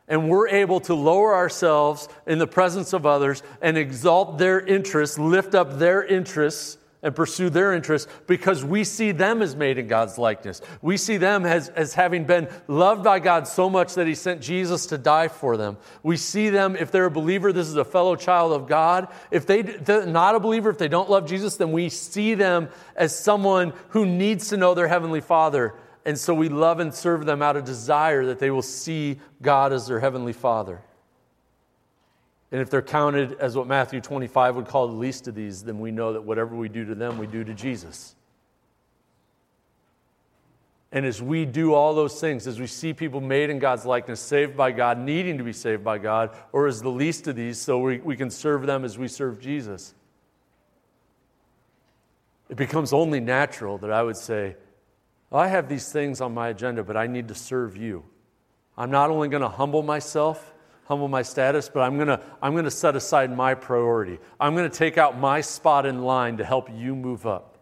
And 0.07 0.29
we're 0.29 0.47
able 0.47 0.79
to 0.81 0.93
lower 0.93 1.35
ourselves 1.35 2.07
in 2.27 2.37
the 2.37 2.47
presence 2.47 2.93
of 2.93 3.05
others 3.05 3.41
and 3.61 3.77
exalt 3.77 4.37
their 4.37 4.59
interests, 4.59 5.17
lift 5.17 5.55
up 5.55 5.79
their 5.79 6.03
interests 6.03 6.77
and 7.03 7.15
pursue 7.15 7.49
their 7.49 7.73
interests 7.73 8.11
because 8.25 8.63
we 8.63 8.83
see 8.83 9.11
them 9.11 9.41
as 9.41 9.55
made 9.55 9.77
in 9.77 9.87
God's 9.87 10.17
likeness. 10.17 10.61
We 10.81 10.97
see 10.97 11.17
them 11.17 11.45
as, 11.45 11.69
as 11.69 11.93
having 11.93 12.23
been 12.23 12.47
loved 12.67 13.03
by 13.03 13.19
God 13.19 13.47
so 13.47 13.69
much 13.69 13.93
that 13.95 14.07
He 14.07 14.15
sent 14.15 14.41
Jesus 14.41 14.87
to 14.87 14.97
die 14.97 15.27
for 15.27 15.57
them. 15.57 15.77
We 16.01 16.17
see 16.17 16.49
them, 16.49 16.75
if 16.75 16.91
they're 16.91 17.05
a 17.05 17.11
believer, 17.11 17.53
this 17.53 17.67
is 17.67 17.75
a 17.75 17.85
fellow 17.85 18.15
child 18.15 18.53
of 18.53 18.67
God. 18.67 19.09
If 19.29 19.45
they, 19.45 19.61
they're 19.61 20.05
not 20.05 20.35
a 20.35 20.39
believer, 20.39 20.69
if 20.69 20.77
they 20.77 20.87
don't 20.87 21.09
love 21.09 21.27
Jesus, 21.27 21.57
then 21.57 21.71
we 21.71 21.89
see 21.89 22.33
them 22.33 22.69
as 22.95 23.17
someone 23.17 23.73
who 23.89 24.05
needs 24.05 24.49
to 24.49 24.57
know 24.57 24.73
their 24.73 24.87
Heavenly 24.87 25.21
Father. 25.21 25.75
And 26.05 26.17
so 26.17 26.33
we 26.33 26.49
love 26.49 26.79
and 26.79 26.93
serve 26.93 27.25
them 27.25 27.41
out 27.41 27.55
of 27.55 27.65
desire 27.65 28.25
that 28.25 28.39
they 28.39 28.51
will 28.51 28.61
see 28.61 29.19
God 29.41 29.73
as 29.73 29.87
their 29.87 29.99
Heavenly 29.99 30.33
Father. 30.33 30.81
And 32.53 32.61
if 32.61 32.69
they're 32.69 32.83
counted 32.83 33.33
as 33.39 33.57
what 33.57 33.65
Matthew 33.65 33.99
25 33.99 34.57
would 34.57 34.67
call 34.67 34.87
the 34.87 34.93
least 34.93 35.27
of 35.27 35.33
these, 35.33 35.63
then 35.63 35.79
we 35.79 35.89
know 35.89 36.13
that 36.13 36.21
whatever 36.21 36.55
we 36.55 36.69
do 36.69 36.85
to 36.85 36.93
them, 36.93 37.17
we 37.17 37.25
do 37.25 37.43
to 37.43 37.51
Jesus. 37.51 38.15
And 40.91 41.03
as 41.03 41.19
we 41.19 41.45
do 41.45 41.73
all 41.73 41.95
those 41.95 42.21
things, 42.21 42.45
as 42.45 42.59
we 42.59 42.67
see 42.67 42.93
people 42.93 43.21
made 43.21 43.49
in 43.49 43.57
God's 43.57 43.87
likeness, 43.87 44.19
saved 44.19 44.55
by 44.55 44.71
God, 44.71 44.99
needing 44.99 45.39
to 45.39 45.43
be 45.43 45.51
saved 45.51 45.83
by 45.83 45.97
God, 45.97 46.29
or 46.51 46.67
as 46.67 46.83
the 46.83 46.89
least 46.89 47.27
of 47.27 47.35
these, 47.35 47.57
so 47.57 47.79
we, 47.79 47.97
we 47.97 48.15
can 48.15 48.29
serve 48.29 48.67
them 48.67 48.85
as 48.85 48.99
we 48.99 49.07
serve 49.07 49.39
Jesus, 49.39 49.95
it 52.49 52.55
becomes 52.55 52.93
only 52.93 53.19
natural 53.19 53.79
that 53.79 53.89
I 53.89 54.03
would 54.03 54.15
say, 54.15 54.57
well, 55.31 55.41
I 55.41 55.47
have 55.47 55.67
these 55.67 55.91
things 55.91 56.21
on 56.21 56.35
my 56.35 56.49
agenda, 56.49 56.83
but 56.83 56.97
I 56.97 57.07
need 57.07 57.29
to 57.29 57.35
serve 57.35 57.75
you. 57.75 58.03
I'm 58.77 58.91
not 58.91 59.09
only 59.09 59.27
going 59.27 59.41
to 59.41 59.49
humble 59.49 59.81
myself, 59.81 60.53
humble 60.85 61.07
my 61.07 61.21
status, 61.21 61.69
but 61.69 61.81
I'm 61.81 61.95
going 61.95 62.07
to 62.07 62.19
I'm 62.41 62.53
going 62.53 62.65
to 62.65 62.71
set 62.71 62.95
aside 62.95 63.35
my 63.35 63.53
priority. 63.53 64.19
I'm 64.39 64.55
going 64.55 64.69
to 64.69 64.77
take 64.77 64.97
out 64.97 65.17
my 65.17 65.41
spot 65.41 65.85
in 65.85 66.03
line 66.03 66.37
to 66.37 66.45
help 66.45 66.69
you 66.73 66.95
move 66.95 67.25
up. 67.25 67.53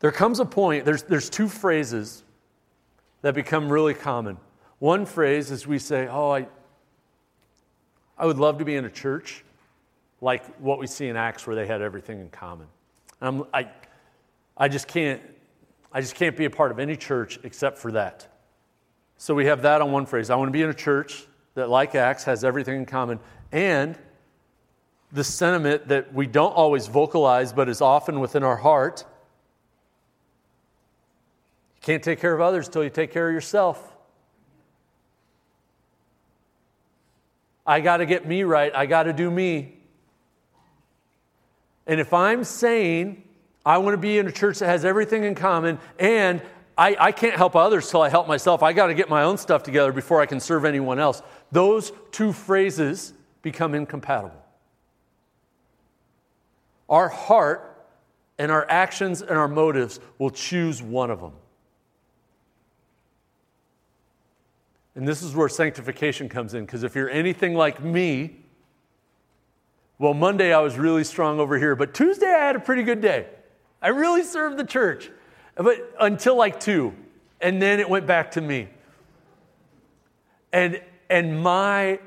There 0.00 0.12
comes 0.12 0.38
a 0.38 0.44
point, 0.44 0.84
there's, 0.84 1.02
there's 1.02 1.28
two 1.28 1.48
phrases 1.48 2.22
that 3.22 3.34
become 3.34 3.70
really 3.70 3.94
common. 3.94 4.38
One 4.78 5.06
phrase 5.06 5.50
is 5.50 5.66
we 5.66 5.78
say, 5.78 6.06
Oh, 6.08 6.30
I, 6.30 6.46
I 8.16 8.26
would 8.26 8.38
love 8.38 8.58
to 8.58 8.64
be 8.64 8.76
in 8.76 8.84
a 8.84 8.90
church 8.90 9.44
like 10.20 10.44
what 10.58 10.78
we 10.78 10.86
see 10.86 11.08
in 11.08 11.16
Acts 11.16 11.46
where 11.46 11.56
they 11.56 11.66
had 11.66 11.82
everything 11.82 12.20
in 12.20 12.30
common. 12.30 12.66
I'm, 13.20 13.44
I, 13.52 13.68
I, 14.56 14.68
just 14.68 14.86
can't, 14.86 15.20
I 15.92 16.00
just 16.00 16.14
can't 16.14 16.36
be 16.36 16.44
a 16.44 16.50
part 16.50 16.70
of 16.70 16.78
any 16.78 16.96
church 16.96 17.38
except 17.42 17.78
for 17.78 17.92
that. 17.92 18.28
So 19.18 19.34
we 19.34 19.46
have 19.46 19.62
that 19.62 19.82
on 19.82 19.92
one 19.92 20.06
phrase. 20.06 20.30
I 20.30 20.36
want 20.36 20.48
to 20.48 20.52
be 20.52 20.62
in 20.62 20.70
a 20.70 20.74
church 20.74 21.26
that, 21.54 21.68
like 21.68 21.94
Acts, 21.94 22.24
has 22.24 22.44
everything 22.44 22.76
in 22.76 22.86
common. 22.86 23.18
And 23.52 23.98
the 25.12 25.24
sentiment 25.24 25.88
that 25.88 26.14
we 26.14 26.26
don't 26.26 26.52
always 26.52 26.86
vocalize, 26.86 27.52
but 27.52 27.68
is 27.68 27.80
often 27.80 28.20
within 28.20 28.42
our 28.42 28.56
heart 28.56 29.04
you 31.78 31.84
can't 31.84 32.02
take 32.02 32.20
care 32.20 32.34
of 32.34 32.40
others 32.40 32.66
until 32.66 32.84
you 32.84 32.90
take 32.90 33.12
care 33.12 33.28
of 33.28 33.34
yourself. 33.34 33.96
I 37.66 37.80
got 37.80 37.98
to 37.98 38.06
get 38.06 38.26
me 38.26 38.42
right. 38.42 38.74
I 38.74 38.86
got 38.86 39.04
to 39.04 39.12
do 39.12 39.30
me. 39.30 39.76
And 41.86 42.00
if 42.00 42.12
I'm 42.12 42.44
saying 42.44 43.22
I 43.64 43.78
want 43.78 43.94
to 43.94 43.98
be 43.98 44.18
in 44.18 44.26
a 44.26 44.32
church 44.32 44.58
that 44.58 44.66
has 44.66 44.84
everything 44.84 45.24
in 45.24 45.34
common 45.34 45.78
and 45.98 46.42
I, 46.78 46.96
I 46.98 47.12
can't 47.12 47.34
help 47.34 47.56
others 47.56 47.90
till 47.90 48.02
I 48.02 48.08
help 48.08 48.28
myself. 48.28 48.62
I 48.62 48.72
got 48.72 48.86
to 48.86 48.94
get 48.94 49.08
my 49.08 49.24
own 49.24 49.36
stuff 49.36 49.64
together 49.64 49.92
before 49.92 50.20
I 50.20 50.26
can 50.26 50.38
serve 50.38 50.64
anyone 50.64 51.00
else. 51.00 51.22
Those 51.50 51.90
two 52.12 52.32
phrases 52.32 53.12
become 53.42 53.74
incompatible. 53.74 54.40
Our 56.88 57.08
heart 57.08 57.84
and 58.38 58.52
our 58.52 58.64
actions 58.70 59.20
and 59.20 59.32
our 59.32 59.48
motives 59.48 59.98
will 60.18 60.30
choose 60.30 60.80
one 60.80 61.10
of 61.10 61.20
them. 61.20 61.32
And 64.94 65.06
this 65.06 65.22
is 65.22 65.34
where 65.34 65.48
sanctification 65.48 66.28
comes 66.28 66.54
in, 66.54 66.64
because 66.64 66.84
if 66.84 66.94
you're 66.94 67.10
anything 67.10 67.54
like 67.54 67.82
me, 67.82 68.36
well, 69.98 70.14
Monday 70.14 70.52
I 70.52 70.60
was 70.60 70.76
really 70.78 71.04
strong 71.04 71.40
over 71.40 71.58
here, 71.58 71.74
but 71.74 71.92
Tuesday 71.92 72.26
I 72.26 72.46
had 72.46 72.56
a 72.56 72.60
pretty 72.60 72.84
good 72.84 73.00
day. 73.00 73.26
I 73.82 73.88
really 73.88 74.22
served 74.22 74.56
the 74.56 74.64
church. 74.64 75.10
But 75.58 75.94
until 76.00 76.36
like 76.36 76.60
two. 76.60 76.94
And 77.40 77.60
then 77.60 77.78
it 77.78 77.88
went 77.88 78.06
back 78.06 78.32
to 78.32 78.40
me. 78.40 78.68
And 80.52 80.80
and 81.10 81.42
my 81.42 82.00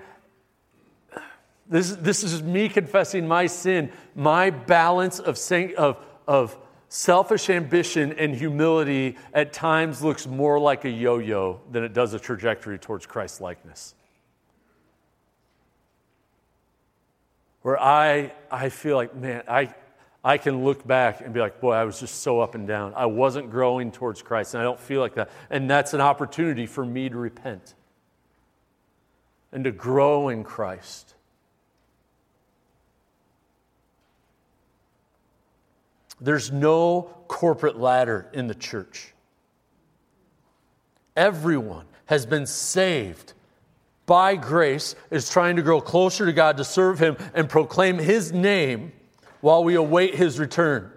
this, 1.72 1.92
this 1.92 2.22
is 2.22 2.44
me 2.44 2.68
confessing 2.68 3.26
my 3.26 3.48
sin, 3.48 3.92
my 4.14 4.50
balance 4.50 5.20
of, 5.20 5.40
of, 5.78 5.98
of 6.28 6.58
selfish 6.90 7.50
ambition 7.50 8.12
and 8.12 8.36
humility 8.36 9.16
at 9.34 9.54
times 9.54 10.04
looks 10.04 10.28
more 10.28 10.60
like 10.60 10.84
a 10.84 10.90
yo 10.90 11.18
yo 11.18 11.62
than 11.72 11.86
it 11.86 11.94
does 11.94 12.14
a 12.14 12.20
trajectory 12.20 12.78
towards 12.78 13.06
Christ 13.06 13.40
likeness. 13.40 13.96
Where 17.62 17.82
I, 17.82 18.34
I 18.52 18.68
feel 18.68 18.98
like, 18.98 19.16
man, 19.16 19.44
I, 19.48 19.74
I 20.24 20.38
can 20.38 20.64
look 20.64 20.86
back 20.86 21.22
and 21.22 21.34
be 21.34 21.40
like, 21.40 21.60
boy, 21.60 21.74
I 21.74 21.84
was 21.84 22.00
just 22.00 22.22
so 22.22 22.42
up 22.42 22.54
and 22.54 22.68
down. 22.68 22.94
I 22.96 23.08
wasn't 23.08 23.50
growing 23.50 23.92
towards 23.92 24.22
Christ, 24.22 24.54
and 24.54 24.62
I 24.62 24.64
don't 24.64 24.80
feel 24.80 25.02
like 25.02 25.16
that. 25.16 25.32
And 25.50 25.70
that's 25.70 25.94
an 25.94 26.02
opportunity 26.02 26.68
for 26.68 26.86
me 26.86 27.10
to 27.10 27.18
repent 27.18 27.74
and 29.52 29.64
to 29.64 29.72
grow 29.72 30.30
in 30.30 30.44
Christ. 30.44 31.16
There's 36.20 36.52
no 36.52 37.10
corporate 37.28 37.80
ladder 37.80 38.30
in 38.32 38.46
the 38.46 38.54
church. 38.54 39.14
Everyone 41.16 41.88
has 42.06 42.28
been 42.28 42.46
saved 42.46 43.34
by 44.06 44.36
grace, 44.36 44.96
is 45.10 45.30
trying 45.30 45.56
to 45.56 45.64
grow 45.64 45.82
closer 45.82 46.28
to 46.28 46.34
God 46.34 46.58
to 46.58 46.64
serve 46.64 47.00
Him 47.00 47.18
and 47.34 47.50
proclaim 47.50 47.98
His 47.98 48.32
name 48.32 48.92
while 49.42 49.64
we 49.64 49.76
await 49.76 50.16
his 50.16 50.40
return. 50.40 50.92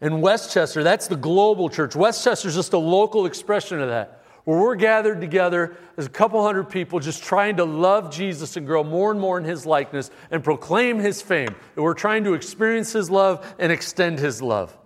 In 0.00 0.20
Westchester, 0.20 0.82
that's 0.82 1.06
the 1.06 1.16
global 1.16 1.68
church. 1.68 1.96
Westchester 1.96 2.48
is 2.48 2.54
just 2.54 2.72
a 2.72 2.78
local 2.78 3.24
expression 3.24 3.80
of 3.80 3.88
that, 3.88 4.22
where 4.44 4.60
we're 4.60 4.74
gathered 4.74 5.20
together 5.20 5.76
as 5.96 6.04
a 6.06 6.10
couple 6.10 6.44
hundred 6.44 6.64
people 6.64 7.00
just 7.00 7.22
trying 7.22 7.56
to 7.56 7.64
love 7.64 8.12
Jesus 8.12 8.56
and 8.56 8.66
grow 8.66 8.84
more 8.84 9.10
and 9.10 9.20
more 9.20 9.38
in 9.38 9.44
his 9.44 9.64
likeness 9.64 10.10
and 10.30 10.44
proclaim 10.44 10.98
his 10.98 11.22
fame. 11.22 11.54
And 11.76 11.84
we're 11.84 11.94
trying 11.94 12.24
to 12.24 12.34
experience 12.34 12.92
his 12.92 13.10
love 13.10 13.54
and 13.58 13.72
extend 13.72 14.18
his 14.18 14.42
love. 14.42 14.76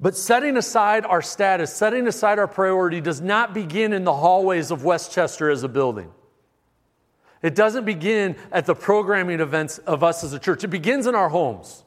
But 0.00 0.16
setting 0.16 0.56
aside 0.56 1.04
our 1.04 1.22
status, 1.22 1.74
setting 1.74 2.06
aside 2.06 2.38
our 2.38 2.46
priority, 2.46 3.00
does 3.00 3.20
not 3.20 3.52
begin 3.52 3.92
in 3.92 4.04
the 4.04 4.14
hallways 4.14 4.70
of 4.70 4.84
Westchester 4.84 5.50
as 5.50 5.64
a 5.64 5.68
building. 5.68 6.12
It 7.42 7.54
doesn't 7.54 7.84
begin 7.84 8.36
at 8.50 8.66
the 8.66 8.74
programming 8.74 9.40
events 9.40 9.78
of 9.78 10.02
us 10.02 10.24
as 10.24 10.32
a 10.32 10.38
church, 10.38 10.64
it 10.64 10.68
begins 10.68 11.06
in 11.06 11.14
our 11.14 11.28
homes. 11.28 11.84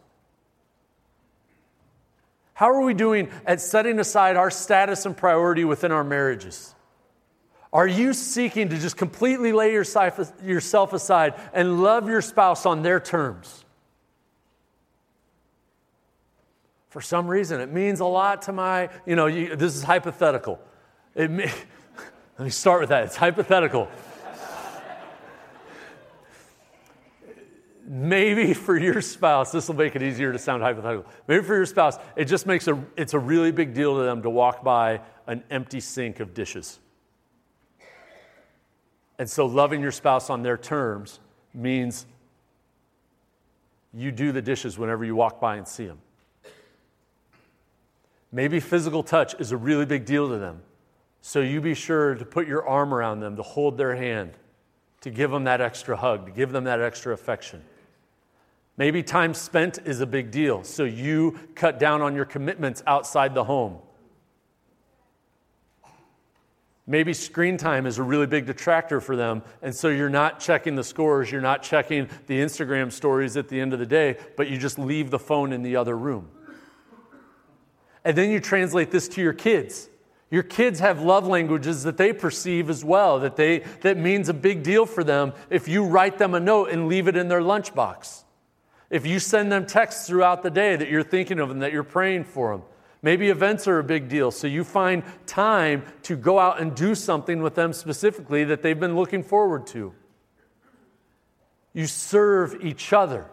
How 2.53 2.69
are 2.69 2.81
we 2.81 2.93
doing 2.93 3.31
at 3.45 3.59
setting 3.59 3.97
aside 3.99 4.37
our 4.37 4.51
status 4.51 5.05
and 5.07 5.17
priority 5.17 5.65
within 5.65 5.91
our 5.91 6.03
marriages? 6.03 6.75
Are 7.73 7.87
you 7.87 8.13
seeking 8.13 8.69
to 8.69 8.77
just 8.77 8.97
completely 8.97 9.51
lay 9.51 9.71
yourself 9.71 10.93
aside 10.93 11.33
and 11.53 11.81
love 11.81 12.07
your 12.07 12.21
spouse 12.21 12.65
on 12.65 12.83
their 12.83 12.99
terms? 12.99 13.65
For 16.89 17.01
some 17.01 17.27
reason, 17.27 17.61
it 17.61 17.71
means 17.71 18.01
a 18.01 18.05
lot 18.05 18.43
to 18.43 18.51
my, 18.51 18.89
you 19.05 19.15
know, 19.15 19.27
you, 19.27 19.55
this 19.55 19.75
is 19.75 19.83
hypothetical. 19.83 20.59
It, 21.15 21.31
let 22.37 22.43
me 22.43 22.49
start 22.49 22.81
with 22.81 22.89
that. 22.89 23.05
It's 23.05 23.15
hypothetical. 23.15 23.89
Maybe 27.91 28.53
for 28.53 28.77
your 28.77 29.01
spouse, 29.01 29.51
this 29.51 29.67
will 29.67 29.75
make 29.75 29.97
it 29.97 30.01
easier 30.01 30.31
to 30.31 30.39
sound 30.39 30.63
hypothetical. 30.63 31.05
Maybe 31.27 31.43
for 31.43 31.55
your 31.55 31.65
spouse, 31.65 31.97
it 32.15 32.23
just 32.23 32.47
makes 32.47 32.69
a, 32.69 32.81
it's 32.95 33.13
a 33.13 33.19
really 33.19 33.51
big 33.51 33.73
deal 33.73 33.97
to 33.97 34.03
them 34.03 34.21
to 34.21 34.29
walk 34.29 34.63
by 34.63 35.01
an 35.27 35.43
empty 35.51 35.81
sink 35.81 36.21
of 36.21 36.33
dishes. 36.33 36.79
And 39.19 39.29
so 39.29 39.45
loving 39.45 39.81
your 39.81 39.91
spouse 39.91 40.29
on 40.29 40.41
their 40.41 40.57
terms 40.57 41.19
means 41.53 42.05
you 43.93 44.13
do 44.13 44.31
the 44.31 44.41
dishes 44.41 44.79
whenever 44.79 45.03
you 45.03 45.13
walk 45.13 45.41
by 45.41 45.57
and 45.57 45.67
see 45.67 45.85
them. 45.85 45.99
Maybe 48.31 48.61
physical 48.61 49.03
touch 49.03 49.35
is 49.37 49.51
a 49.51 49.57
really 49.57 49.85
big 49.85 50.05
deal 50.05 50.29
to 50.29 50.37
them. 50.37 50.61
So 51.19 51.41
you 51.41 51.59
be 51.59 51.75
sure 51.75 52.15
to 52.15 52.23
put 52.23 52.47
your 52.47 52.65
arm 52.65 52.93
around 52.93 53.19
them, 53.19 53.35
to 53.35 53.43
hold 53.43 53.77
their 53.77 53.97
hand, 53.97 54.31
to 55.01 55.09
give 55.09 55.29
them 55.29 55.43
that 55.43 55.59
extra 55.59 55.97
hug, 55.97 56.27
to 56.27 56.31
give 56.31 56.53
them 56.53 56.63
that 56.63 56.79
extra 56.79 57.13
affection. 57.13 57.61
Maybe 58.81 59.03
time 59.03 59.35
spent 59.35 59.77
is 59.85 60.01
a 60.01 60.07
big 60.07 60.31
deal, 60.31 60.63
so 60.63 60.85
you 60.85 61.37
cut 61.53 61.77
down 61.77 62.01
on 62.01 62.15
your 62.15 62.25
commitments 62.25 62.81
outside 62.87 63.35
the 63.35 63.43
home. 63.43 63.77
Maybe 66.87 67.13
screen 67.13 67.57
time 67.57 67.85
is 67.85 67.99
a 67.99 68.03
really 68.03 68.25
big 68.25 68.47
detractor 68.47 68.99
for 68.99 69.15
them, 69.15 69.43
and 69.61 69.75
so 69.75 69.89
you're 69.89 70.09
not 70.09 70.39
checking 70.39 70.73
the 70.73 70.83
scores, 70.83 71.31
you're 71.31 71.41
not 71.41 71.61
checking 71.61 72.09
the 72.25 72.39
Instagram 72.39 72.91
stories 72.91 73.37
at 73.37 73.49
the 73.49 73.61
end 73.61 73.73
of 73.73 73.77
the 73.77 73.85
day, 73.85 74.17
but 74.35 74.49
you 74.49 74.57
just 74.57 74.79
leave 74.79 75.11
the 75.11 75.19
phone 75.19 75.53
in 75.53 75.61
the 75.61 75.75
other 75.75 75.95
room. 75.95 76.27
And 78.03 78.17
then 78.17 78.31
you 78.31 78.39
translate 78.39 78.89
this 78.89 79.07
to 79.09 79.21
your 79.21 79.33
kids. 79.33 79.89
Your 80.31 80.41
kids 80.41 80.79
have 80.79 81.03
love 81.03 81.27
languages 81.27 81.83
that 81.83 81.97
they 81.97 82.13
perceive 82.13 82.67
as 82.67 82.83
well, 82.83 83.19
that, 83.19 83.35
they, 83.35 83.59
that 83.81 83.97
means 83.97 84.27
a 84.27 84.33
big 84.33 84.63
deal 84.63 84.87
for 84.87 85.03
them 85.03 85.33
if 85.51 85.67
you 85.67 85.85
write 85.85 86.17
them 86.17 86.33
a 86.33 86.39
note 86.39 86.71
and 86.71 86.87
leave 86.87 87.07
it 87.07 87.15
in 87.15 87.27
their 87.27 87.41
lunchbox. 87.41 88.23
If 88.91 89.07
you 89.07 89.19
send 89.19 89.51
them 89.51 89.65
texts 89.65 90.05
throughout 90.05 90.43
the 90.43 90.51
day 90.51 90.75
that 90.75 90.89
you're 90.89 91.01
thinking 91.01 91.39
of 91.39 91.47
them, 91.47 91.59
that 91.59 91.71
you're 91.71 91.81
praying 91.83 92.25
for 92.25 92.51
them, 92.51 92.63
maybe 93.01 93.29
events 93.29 93.65
are 93.67 93.79
a 93.79 93.83
big 93.83 94.09
deal. 94.09 94.31
So 94.31 94.47
you 94.47 94.65
find 94.65 95.03
time 95.25 95.83
to 96.03 96.17
go 96.17 96.37
out 96.37 96.59
and 96.59 96.75
do 96.75 96.93
something 96.93 97.41
with 97.41 97.55
them 97.55 97.71
specifically 97.71 98.43
that 98.43 98.61
they've 98.61 98.79
been 98.79 98.97
looking 98.97 99.23
forward 99.23 99.65
to. 99.67 99.93
You 101.73 101.87
serve 101.87 102.57
each 102.61 102.91
other. 102.91 103.25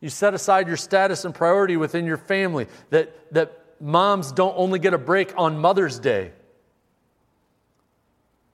You 0.00 0.10
set 0.10 0.32
aside 0.32 0.68
your 0.68 0.76
status 0.76 1.24
and 1.24 1.34
priority 1.34 1.76
within 1.76 2.06
your 2.06 2.16
family, 2.16 2.68
that, 2.90 3.32
that 3.32 3.64
moms 3.80 4.30
don't 4.30 4.54
only 4.56 4.78
get 4.78 4.94
a 4.94 4.98
break 4.98 5.32
on 5.36 5.58
Mother's 5.58 5.98
Day, 5.98 6.30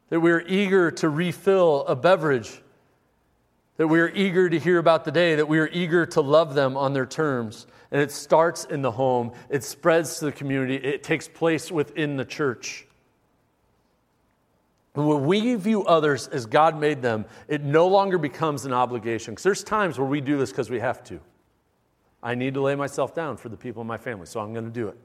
that 0.09 0.21
we're 0.21 0.41
eager 0.47 0.91
to 0.93 1.09
refill 1.11 1.85
a 1.87 1.95
beverage 1.95 2.63
that 3.81 3.89
we 3.89 3.99
are 3.99 4.11
eager 4.11 4.51
to 4.51 4.59
hear 4.59 4.77
about 4.77 5.07
the 5.07 5.11
day, 5.11 5.37
that 5.37 5.49
we 5.49 5.59
are 5.59 5.71
eager 5.73 6.05
to 6.05 6.21
love 6.21 6.53
them 6.53 6.77
on 6.77 6.93
their 6.93 7.07
terms. 7.07 7.67
And 7.91 8.03
it 8.03 8.13
starts 8.13 8.67
in 8.67 8.83
the 8.83 8.91
home, 8.91 9.33
it 9.49 9.65
spreads 9.65 10.19
to 10.19 10.27
the 10.27 10.33
community, 10.33 10.75
it 10.75 11.03
takes 11.03 11.27
place 11.27 11.73
within 11.73 12.19
the 12.19 12.27
church. 12.27 12.87
when 14.93 15.25
we 15.25 15.55
view 15.55 15.83
others 15.85 16.29
as 16.29 16.45
God 16.45 16.79
made 16.79 17.01
them, 17.01 17.25
it 17.49 17.63
no 17.63 17.89
longer 17.89 18.19
becomes 18.19 18.67
an 18.67 18.75
obligation. 18.75 19.33
Because 19.33 19.45
there's 19.45 19.65
times 19.65 19.99
where 19.99 20.07
we 20.07 20.21
do 20.21 20.37
this 20.37 20.51
because 20.51 20.69
we 20.69 20.81
have 20.81 21.03
to. 21.05 21.19
I 22.23 22.35
need 22.35 22.53
to 22.53 22.61
lay 22.61 22.75
myself 22.75 23.15
down 23.15 23.39
for 23.39 23.49
the 23.49 23.57
people 23.57 23.81
in 23.81 23.89
my 23.89 23.97
family, 23.97 24.27
so 24.27 24.41
I'm 24.41 24.53
going 24.53 24.67
to 24.67 24.71
do 24.71 24.89
it. 24.89 24.99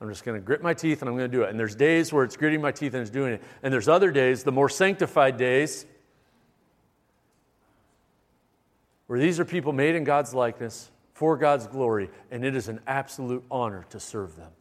I'm 0.00 0.08
just 0.08 0.24
going 0.24 0.40
to 0.40 0.46
grit 0.46 0.62
my 0.62 0.74
teeth 0.74 1.02
and 1.02 1.08
I'm 1.08 1.16
going 1.16 1.28
to 1.28 1.36
do 1.36 1.42
it. 1.42 1.50
And 1.50 1.58
there's 1.58 1.74
days 1.74 2.12
where 2.12 2.22
it's 2.22 2.36
gritting 2.36 2.60
my 2.60 2.70
teeth 2.70 2.94
and 2.94 3.02
it's 3.02 3.10
doing 3.10 3.32
it. 3.32 3.42
And 3.64 3.74
there's 3.74 3.88
other 3.88 4.12
days, 4.12 4.44
the 4.44 4.52
more 4.52 4.68
sanctified 4.68 5.36
days, 5.36 5.86
where 9.10 9.18
these 9.18 9.40
are 9.40 9.44
people 9.44 9.72
made 9.72 9.96
in 9.96 10.04
God's 10.04 10.32
likeness 10.34 10.88
for 11.14 11.36
God's 11.36 11.66
glory, 11.66 12.10
and 12.30 12.44
it 12.44 12.54
is 12.54 12.68
an 12.68 12.78
absolute 12.86 13.42
honor 13.50 13.84
to 13.90 13.98
serve 13.98 14.36
them. 14.36 14.52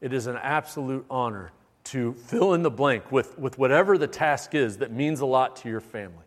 It 0.00 0.14
is 0.14 0.26
an 0.26 0.38
absolute 0.38 1.04
honor 1.10 1.52
to 1.84 2.14
fill 2.14 2.54
in 2.54 2.62
the 2.62 2.70
blank 2.70 3.12
with, 3.12 3.38
with 3.38 3.58
whatever 3.58 3.98
the 3.98 4.06
task 4.06 4.54
is 4.54 4.78
that 4.78 4.90
means 4.90 5.20
a 5.20 5.26
lot 5.26 5.56
to 5.56 5.68
your 5.68 5.82
family. 5.82 6.24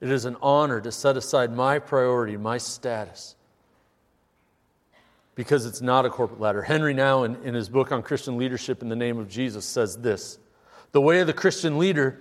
It 0.00 0.10
is 0.10 0.24
an 0.24 0.38
honor 0.40 0.80
to 0.80 0.90
set 0.90 1.18
aside 1.18 1.54
my 1.54 1.78
priority, 1.78 2.38
my 2.38 2.56
status, 2.56 3.36
because 5.34 5.66
it's 5.66 5.82
not 5.82 6.06
a 6.06 6.08
corporate 6.08 6.40
ladder. 6.40 6.62
Henri 6.62 6.94
Nouwen, 6.94 7.44
in 7.44 7.52
his 7.52 7.68
book 7.68 7.92
on 7.92 8.02
Christian 8.02 8.38
leadership 8.38 8.80
in 8.80 8.88
the 8.88 8.96
name 8.96 9.18
of 9.18 9.28
Jesus, 9.28 9.66
says 9.66 9.98
this 9.98 10.38
The 10.92 11.02
way 11.02 11.20
of 11.20 11.26
the 11.26 11.34
Christian 11.34 11.76
leader 11.76 12.18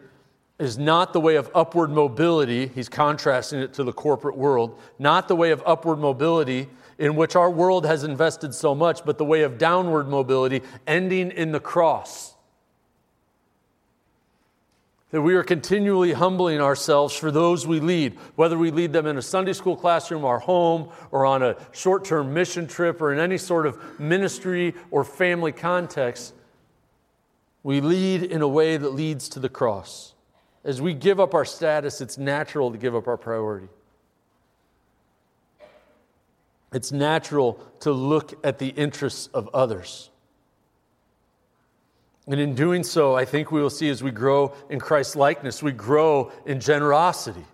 is 0.59 0.77
not 0.77 1.13
the 1.13 1.19
way 1.19 1.35
of 1.35 1.51
upward 1.53 1.91
mobility. 1.91 2.67
He's 2.67 2.89
contrasting 2.89 3.59
it 3.59 3.73
to 3.73 3.83
the 3.83 3.93
corporate 3.93 4.37
world. 4.37 4.79
Not 4.97 5.27
the 5.27 5.35
way 5.35 5.51
of 5.51 5.61
upward 5.65 5.99
mobility 5.99 6.67
in 6.97 7.15
which 7.15 7.35
our 7.35 7.49
world 7.49 7.85
has 7.85 8.03
invested 8.03 8.55
so 8.55 8.73
much, 8.73 9.05
but 9.05 9.19
the 9.19 9.25
way 9.25 9.43
of 9.43 9.59
downward 9.59 10.07
mobility 10.07 10.63
ending 10.87 11.29
in 11.31 11.51
the 11.51 11.59
cross. 11.59 12.33
That 15.11 15.21
we 15.21 15.35
are 15.35 15.43
continually 15.43 16.13
humbling 16.13 16.59
ourselves 16.59 17.15
for 17.15 17.31
those 17.31 17.65
we 17.67 17.79
lead, 17.79 18.17
whether 18.35 18.57
we 18.57 18.71
lead 18.71 18.93
them 18.93 19.05
in 19.05 19.17
a 19.17 19.21
Sunday 19.21 19.53
school 19.53 19.77
classroom, 19.77 20.25
our 20.25 20.39
home, 20.39 20.89
or 21.11 21.25
on 21.25 21.43
a 21.43 21.55
short 21.71 22.03
term 22.03 22.33
mission 22.33 22.67
trip, 22.67 22.99
or 22.99 23.13
in 23.13 23.19
any 23.19 23.37
sort 23.37 23.67
of 23.67 23.99
ministry 23.99 24.73
or 24.89 25.03
family 25.03 25.51
context. 25.51 26.33
We 27.61 27.79
lead 27.79 28.23
in 28.23 28.41
a 28.41 28.47
way 28.47 28.75
that 28.75 28.89
leads 28.89 29.29
to 29.29 29.39
the 29.39 29.49
cross. 29.49 30.13
As 30.67 30.81
we 30.81 30.93
give 30.93 31.21
up 31.21 31.33
our 31.33 31.45
status, 31.45 32.01
it's 32.01 32.17
natural 32.17 32.73
to 32.73 32.77
give 32.77 32.93
up 32.93 33.07
our 33.07 33.15
priority. 33.15 33.69
It's 36.73 36.91
natural 36.91 37.53
to 37.79 37.93
look 37.93 38.37
at 38.45 38.59
the 38.59 38.67
interests 38.67 39.27
of 39.33 39.47
others. 39.53 40.09
And 42.27 42.37
in 42.41 42.53
doing 42.53 42.83
so, 42.83 43.15
I 43.15 43.23
think 43.23 43.49
we 43.49 43.61
will 43.61 43.69
see 43.69 43.87
as 43.87 44.03
we 44.03 44.11
grow 44.11 44.53
in 44.69 44.81
Christ's 44.81 45.15
likeness, 45.15 45.63
we 45.63 45.71
grow 45.71 46.33
in 46.45 46.59
generosity. 46.59 47.45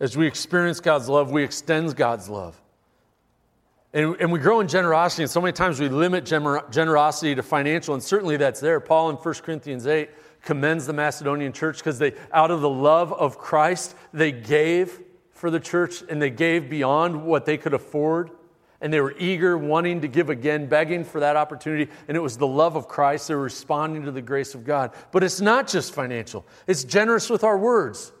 As 0.00 0.16
we 0.16 0.26
experience 0.26 0.80
God's 0.80 1.10
love, 1.10 1.30
we 1.30 1.44
extend 1.44 1.94
God's 1.96 2.30
love. 2.30 2.58
And, 3.92 4.16
and 4.20 4.32
we 4.32 4.38
grow 4.38 4.60
in 4.60 4.68
generosity, 4.68 5.24
and 5.24 5.30
so 5.30 5.42
many 5.42 5.52
times 5.52 5.78
we 5.78 5.90
limit 5.90 6.24
gener- 6.24 6.70
generosity 6.72 7.34
to 7.34 7.42
financial, 7.42 7.92
and 7.92 8.02
certainly 8.02 8.38
that's 8.38 8.60
there. 8.60 8.80
Paul 8.80 9.10
in 9.10 9.16
1 9.16 9.34
Corinthians 9.34 9.86
8 9.86 10.08
commends 10.46 10.86
the 10.86 10.92
Macedonian 10.94 11.52
church 11.52 11.78
because 11.78 11.98
they, 11.98 12.14
out 12.32 12.50
of 12.50 12.62
the 12.62 12.70
love 12.70 13.12
of 13.12 13.36
Christ, 13.36 13.94
they 14.14 14.32
gave 14.32 15.00
for 15.32 15.50
the 15.50 15.60
church 15.60 16.02
and 16.08 16.22
they 16.22 16.30
gave 16.30 16.70
beyond 16.70 17.26
what 17.26 17.44
they 17.44 17.58
could 17.58 17.74
afford. 17.74 18.30
And 18.80 18.92
they 18.92 19.00
were 19.00 19.14
eager, 19.18 19.58
wanting 19.58 20.02
to 20.02 20.08
give 20.08 20.30
again, 20.30 20.66
begging 20.66 21.04
for 21.04 21.20
that 21.20 21.34
opportunity. 21.34 21.90
And 22.08 22.16
it 22.16 22.20
was 22.20 22.36
the 22.36 22.46
love 22.46 22.76
of 22.76 22.88
Christ. 22.88 23.28
They 23.28 23.34
were 23.34 23.42
responding 23.42 24.04
to 24.04 24.12
the 24.12 24.22
grace 24.22 24.54
of 24.54 24.64
God. 24.64 24.92
But 25.12 25.24
it's 25.24 25.40
not 25.40 25.66
just 25.66 25.92
financial, 25.92 26.46
it's 26.66 26.84
generous 26.84 27.28
with 27.28 27.44
our 27.44 27.58
words. 27.58 28.12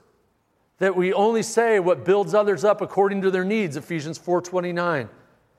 That 0.78 0.94
we 0.94 1.14
only 1.14 1.42
say 1.42 1.80
what 1.80 2.04
builds 2.04 2.34
others 2.34 2.62
up 2.62 2.82
according 2.82 3.22
to 3.22 3.30
their 3.30 3.44
needs, 3.44 3.76
Ephesians 3.76 4.18
4:29. 4.18 5.08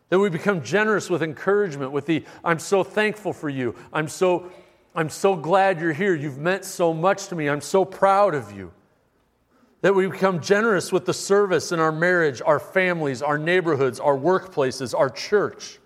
That 0.09 0.19
we 0.19 0.29
become 0.29 0.61
generous 0.61 1.09
with 1.09 1.23
encouragement, 1.23 1.91
with 1.91 2.05
the 2.05 2.23
I'm 2.43 2.59
so 2.59 2.83
thankful 2.83 3.33
for 3.33 3.49
you. 3.49 3.73
I'm 3.91 4.07
so 4.07 4.51
I'm 4.97 5.11
so 5.11 5.35
glad 5.35 5.79
you're 5.79 5.93
here. 5.93 6.15
You've 6.15 6.39
meant 6.39 6.65
so 6.65 6.91
much 6.91 7.27
to 7.27 7.35
me. 7.35 7.47
I'm 7.47 7.61
so 7.61 7.85
proud 7.85 8.33
of 8.33 8.51
you. 8.51 8.71
That 9.81 9.93
we 9.93 10.07
become 10.07 10.41
generous 10.41 10.91
with 10.91 11.05
the 11.05 11.13
service 11.13 11.71
in 11.71 11.79
our 11.79 11.91
marriage, 11.91 12.41
our 12.43 12.59
families, 12.59 13.21
our 13.21 13.37
neighborhoods, 13.37 13.99
our 13.99 14.17
workplaces, 14.17 14.97
our 14.97 15.11
church. 15.11 15.77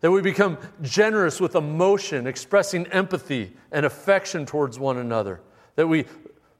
That 0.00 0.10
we 0.10 0.22
become 0.22 0.58
generous 0.82 1.40
with 1.40 1.54
emotion, 1.54 2.26
expressing 2.26 2.88
empathy 2.88 3.52
and 3.70 3.86
affection 3.86 4.44
towards 4.44 4.76
one 4.76 4.98
another. 4.98 5.40
That 5.76 5.86
we 5.86 6.06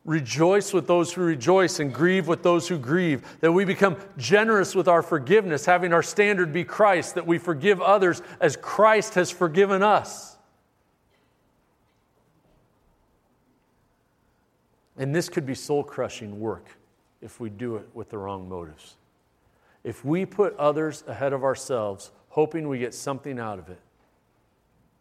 rejoice 0.04 0.72
with 0.72 0.86
those 0.86 1.12
who 1.12 1.22
rejoice 1.22 1.80
and 1.80 1.92
grieve 1.92 2.28
with 2.28 2.44
those 2.44 2.68
who 2.68 2.78
grieve. 2.78 3.26
That 3.40 3.50
we 3.50 3.64
become 3.64 3.96
generous 4.16 4.76
with 4.76 4.86
our 4.86 5.02
forgiveness, 5.02 5.66
having 5.66 5.92
our 5.92 6.02
standard 6.04 6.52
be 6.52 6.62
Christ. 6.62 7.16
That 7.16 7.26
we 7.26 7.38
forgive 7.38 7.82
others 7.82 8.22
as 8.40 8.56
Christ 8.56 9.14
has 9.14 9.32
forgiven 9.32 9.82
us. 9.82 10.31
And 14.96 15.14
this 15.14 15.28
could 15.28 15.46
be 15.46 15.54
soul 15.54 15.82
crushing 15.82 16.38
work 16.38 16.66
if 17.20 17.40
we 17.40 17.50
do 17.50 17.76
it 17.76 17.88
with 17.94 18.10
the 18.10 18.18
wrong 18.18 18.48
motives. 18.48 18.96
if 19.84 20.04
we 20.04 20.24
put 20.24 20.56
others 20.58 21.02
ahead 21.08 21.32
of 21.32 21.42
ourselves, 21.42 22.12
hoping 22.28 22.68
we 22.68 22.78
get 22.78 22.94
something 22.94 23.40
out 23.40 23.58
of 23.58 23.68
it, 23.68 23.80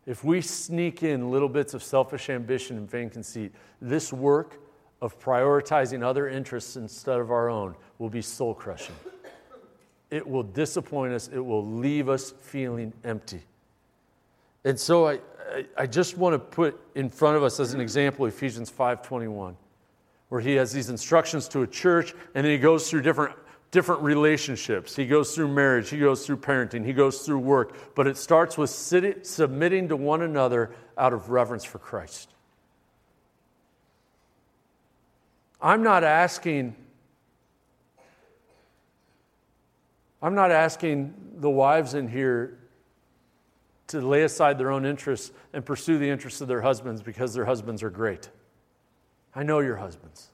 if 0.05 0.23
we 0.23 0.41
sneak 0.41 1.03
in 1.03 1.29
little 1.29 1.49
bits 1.49 1.73
of 1.73 1.83
selfish 1.83 2.29
ambition 2.29 2.77
and 2.77 2.89
vain 2.89 3.09
conceit, 3.09 3.51
this 3.79 4.11
work 4.11 4.59
of 5.01 5.19
prioritizing 5.19 6.03
other 6.03 6.27
interests 6.27 6.75
instead 6.75 7.19
of 7.19 7.31
our 7.31 7.49
own 7.49 7.75
will 7.99 8.09
be 8.09 8.21
soul 8.21 8.53
crushing. 8.53 8.95
It 10.09 10.27
will 10.27 10.43
disappoint 10.43 11.13
us, 11.13 11.29
it 11.29 11.39
will 11.39 11.65
leave 11.65 12.09
us 12.09 12.31
feeling 12.31 12.91
empty. 13.03 13.41
And 14.63 14.79
so 14.79 15.07
I, 15.07 15.19
I, 15.77 15.87
just 15.87 16.17
want 16.17 16.33
to 16.33 16.39
put 16.39 16.79
in 16.95 17.09
front 17.09 17.37
of 17.37 17.43
us 17.43 17.59
as 17.59 17.73
an 17.73 17.81
example 17.81 18.25
Ephesians 18.25 18.69
5:21, 18.69 19.55
where 20.31 20.39
he 20.39 20.53
has 20.53 20.71
these 20.71 20.89
instructions 20.89 21.49
to 21.49 21.61
a 21.61 21.67
church, 21.67 22.13
and 22.33 22.45
then 22.45 22.53
he 22.53 22.57
goes 22.57 22.89
through 22.89 23.01
different 23.01 23.35
different 23.69 24.01
relationships. 24.01 24.95
He 24.95 25.05
goes 25.05 25.35
through 25.35 25.49
marriage, 25.49 25.89
he 25.89 25.97
goes 25.97 26.25
through 26.25 26.37
parenting, 26.37 26.85
he 26.85 26.93
goes 26.93 27.25
through 27.25 27.39
work, 27.39 27.75
but 27.95 28.07
it 28.07 28.15
starts 28.15 28.57
with 28.57 28.69
sitting, 28.69 29.15
submitting 29.23 29.89
to 29.89 29.97
one 29.97 30.21
another 30.21 30.71
out 30.97 31.11
of 31.11 31.31
reverence 31.31 31.65
for 31.65 31.79
Christ. 31.79 32.29
I'm 35.61 35.83
not 35.83 36.05
asking 36.05 36.77
I'm 40.21 40.35
not 40.35 40.51
asking 40.51 41.13
the 41.39 41.49
wives 41.49 41.93
in 41.93 42.07
here 42.07 42.57
to 43.87 43.99
lay 43.99 44.23
aside 44.23 44.57
their 44.57 44.71
own 44.71 44.85
interests 44.85 45.33
and 45.51 45.65
pursue 45.65 45.97
the 45.97 46.09
interests 46.09 46.39
of 46.39 46.47
their 46.47 46.61
husbands 46.61 47.01
because 47.01 47.33
their 47.33 47.43
husbands 47.43 47.83
are 47.83 47.89
great. 47.89 48.29
I 49.35 49.43
know 49.43 49.59
your 49.59 49.77
husbands. 49.77 50.29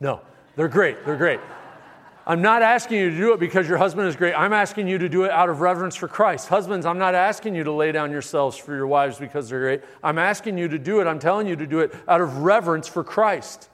No, 0.00 0.20
they're 0.56 0.68
great. 0.68 1.04
They're 1.04 1.16
great. 1.16 1.40
I'm 2.26 2.40
not 2.40 2.62
asking 2.62 2.98
you 2.98 3.10
to 3.10 3.16
do 3.16 3.32
it 3.34 3.40
because 3.40 3.68
your 3.68 3.76
husband 3.76 4.08
is 4.08 4.16
great. 4.16 4.32
I'm 4.32 4.54
asking 4.54 4.88
you 4.88 4.96
to 4.96 5.08
do 5.10 5.24
it 5.24 5.30
out 5.30 5.50
of 5.50 5.60
reverence 5.60 5.94
for 5.94 6.08
Christ. 6.08 6.48
Husbands, 6.48 6.86
I'm 6.86 6.98
not 6.98 7.14
asking 7.14 7.54
you 7.54 7.64
to 7.64 7.72
lay 7.72 7.92
down 7.92 8.10
yourselves 8.10 8.56
for 8.56 8.74
your 8.74 8.86
wives 8.86 9.18
because 9.18 9.50
they're 9.50 9.60
great. 9.60 9.82
I'm 10.02 10.18
asking 10.18 10.56
you 10.56 10.66
to 10.68 10.78
do 10.78 11.00
it. 11.00 11.06
I'm 11.06 11.18
telling 11.18 11.46
you 11.46 11.54
to 11.56 11.66
do 11.66 11.80
it 11.80 11.94
out 12.08 12.22
of 12.22 12.38
reverence 12.38 12.88
for 12.88 13.04
Christ. 13.04 13.68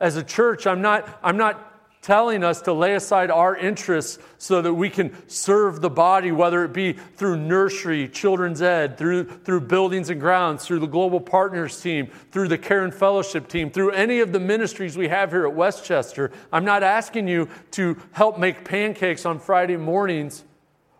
As 0.00 0.16
a 0.16 0.22
church, 0.22 0.66
I'm 0.66 0.82
not, 0.82 1.18
I'm 1.22 1.38
not 1.38 1.73
telling 2.04 2.44
us 2.44 2.60
to 2.60 2.70
lay 2.70 2.94
aside 2.94 3.30
our 3.30 3.56
interests 3.56 4.18
so 4.36 4.60
that 4.60 4.74
we 4.74 4.90
can 4.90 5.10
serve 5.26 5.80
the 5.80 5.88
body, 5.88 6.30
whether 6.30 6.62
it 6.62 6.70
be 6.74 6.92
through 6.92 7.34
nursery, 7.34 8.06
children's 8.06 8.60
ed, 8.60 8.98
through, 8.98 9.24
through 9.24 9.62
buildings 9.62 10.10
and 10.10 10.20
grounds, 10.20 10.66
through 10.66 10.78
the 10.78 10.86
global 10.86 11.18
partners 11.18 11.80
team, 11.80 12.06
through 12.30 12.46
the 12.46 12.58
care 12.58 12.84
and 12.84 12.94
fellowship 12.94 13.48
team, 13.48 13.70
through 13.70 13.90
any 13.92 14.20
of 14.20 14.32
the 14.32 14.38
ministries 14.38 14.98
we 14.98 15.08
have 15.08 15.30
here 15.30 15.46
at 15.46 15.54
Westchester. 15.54 16.30
I'm 16.52 16.66
not 16.66 16.82
asking 16.82 17.26
you 17.26 17.48
to 17.70 17.96
help 18.12 18.38
make 18.38 18.66
pancakes 18.66 19.24
on 19.24 19.38
Friday 19.38 19.78
mornings 19.78 20.44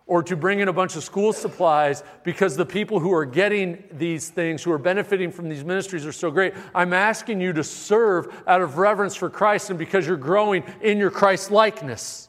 or 0.07 0.23
to 0.23 0.37
bring 0.37 0.61
in 0.61 0.69
a 0.69 0.73
bunch 0.73 0.97
of 0.97 1.03
school 1.03 1.33
supplies 1.33 2.03
because 2.25 2.57
the 2.57 2.67
people 2.67 3.01
who 3.01 3.13
are 3.13 3.25
getting 3.25 3.83
these 3.93 4.29
things, 4.29 4.63
who 4.63 4.71
are 4.71 4.79
benefiting 4.79 5.33
from 5.33 5.49
these 5.49 5.65
ministries, 5.65 6.05
are 6.05 6.13
so 6.13 6.31
great. 6.31 6.53
I'm 6.75 6.93
asking 6.93 7.41
you 7.41 7.55
to 7.55 7.65
serve 7.65 8.43
out 8.47 8.61
of 8.61 8.77
reverence 8.77 9.17
for 9.17 9.31
Christ 9.31 9.71
and 9.71 9.79
because 9.79 10.07
you're 10.07 10.17
growing 10.17 10.65
in 10.83 10.99
your 10.99 11.11
Christ 11.11 11.51
likeness. 11.51 12.29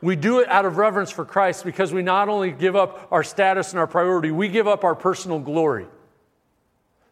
We 0.00 0.14
do 0.14 0.38
it 0.38 0.48
out 0.48 0.66
of 0.66 0.76
reverence 0.76 1.10
for 1.10 1.24
Christ 1.24 1.64
because 1.64 1.92
we 1.92 2.02
not 2.02 2.28
only 2.28 2.52
give 2.52 2.76
up 2.76 3.08
our 3.10 3.24
status 3.24 3.72
and 3.72 3.80
our 3.80 3.86
priority, 3.88 4.30
we 4.30 4.48
give 4.48 4.68
up 4.68 4.84
our 4.84 4.94
personal 4.94 5.40
glory. 5.40 5.86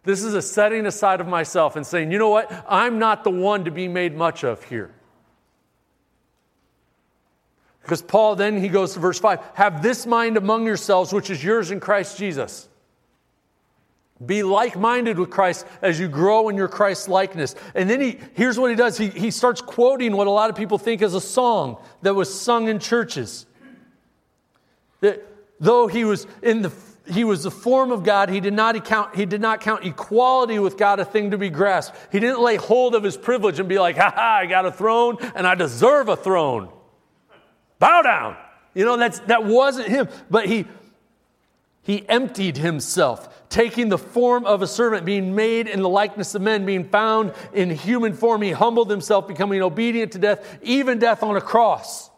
This 0.04 0.22
is 0.22 0.34
a 0.34 0.42
setting 0.42 0.86
aside 0.86 1.20
of 1.20 1.26
myself 1.26 1.76
and 1.76 1.84
saying, 1.84 2.12
you 2.12 2.18
know 2.18 2.28
what? 2.28 2.52
I'm 2.68 2.98
not 2.98 3.24
the 3.24 3.30
one 3.30 3.64
to 3.64 3.70
be 3.70 3.88
made 3.88 4.14
much 4.14 4.44
of 4.44 4.62
here. 4.64 4.94
Because 7.84 8.00
Paul 8.00 8.34
then 8.34 8.58
he 8.58 8.68
goes 8.68 8.94
to 8.94 8.98
verse 8.98 9.18
5 9.18 9.40
Have 9.54 9.82
this 9.82 10.06
mind 10.06 10.38
among 10.38 10.64
yourselves, 10.64 11.12
which 11.12 11.28
is 11.28 11.44
yours 11.44 11.70
in 11.70 11.80
Christ 11.80 12.16
Jesus. 12.16 12.68
Be 14.24 14.42
like 14.42 14.78
minded 14.78 15.18
with 15.18 15.28
Christ 15.28 15.66
as 15.82 16.00
you 16.00 16.08
grow 16.08 16.48
in 16.48 16.56
your 16.56 16.68
Christ 16.68 17.08
likeness. 17.08 17.54
And 17.74 17.90
then 17.90 18.00
he, 18.00 18.18
here's 18.34 18.58
what 18.58 18.70
he 18.70 18.76
does 18.76 18.96
he, 18.96 19.08
he 19.08 19.30
starts 19.30 19.60
quoting 19.60 20.16
what 20.16 20.26
a 20.26 20.30
lot 20.30 20.48
of 20.48 20.56
people 20.56 20.78
think 20.78 21.02
is 21.02 21.14
a 21.14 21.20
song 21.20 21.76
that 22.00 22.14
was 22.14 22.32
sung 22.32 22.68
in 22.68 22.78
churches. 22.78 23.44
That 25.00 25.26
though 25.60 25.86
he 25.86 26.04
was 26.04 26.26
in 26.42 26.62
the 26.62 26.72
he 27.06 27.22
was 27.22 27.42
the 27.42 27.50
form 27.50 27.92
of 27.92 28.02
God. 28.02 28.30
He 28.30 28.40
did 28.40 28.54
not 28.54 28.82
count, 28.86 29.14
he 29.14 29.26
did 29.26 29.42
not 29.42 29.60
count 29.60 29.84
equality 29.84 30.58
with 30.58 30.78
God 30.78 31.00
a 31.00 31.04
thing 31.04 31.32
to 31.32 31.38
be 31.38 31.50
grasped. 31.50 31.94
He 32.10 32.18
didn't 32.18 32.40
lay 32.40 32.56
hold 32.56 32.94
of 32.94 33.02
his 33.02 33.14
privilege 33.14 33.60
and 33.60 33.68
be 33.68 33.78
like, 33.78 33.98
ha 33.98 34.10
ha, 34.14 34.38
I 34.40 34.46
got 34.46 34.64
a 34.64 34.72
throne 34.72 35.18
and 35.34 35.46
I 35.46 35.54
deserve 35.54 36.08
a 36.08 36.16
throne. 36.16 36.70
Bow 37.84 38.00
down. 38.00 38.34
You 38.72 38.86
know, 38.86 38.96
that's, 38.96 39.18
that 39.20 39.44
wasn't 39.44 39.88
him. 39.88 40.08
But 40.30 40.46
he, 40.46 40.64
he 41.82 42.08
emptied 42.08 42.56
himself, 42.56 43.46
taking 43.50 43.90
the 43.90 43.98
form 43.98 44.46
of 44.46 44.62
a 44.62 44.66
servant, 44.66 45.04
being 45.04 45.34
made 45.34 45.68
in 45.68 45.82
the 45.82 45.88
likeness 45.90 46.34
of 46.34 46.40
men, 46.40 46.64
being 46.64 46.88
found 46.88 47.34
in 47.52 47.68
human 47.68 48.14
form. 48.14 48.40
He 48.40 48.52
humbled 48.52 48.90
himself, 48.90 49.28
becoming 49.28 49.60
obedient 49.60 50.12
to 50.12 50.18
death, 50.18 50.58
even 50.62 50.98
death 50.98 51.22
on 51.22 51.36
a 51.36 51.42
cross. 51.42 52.08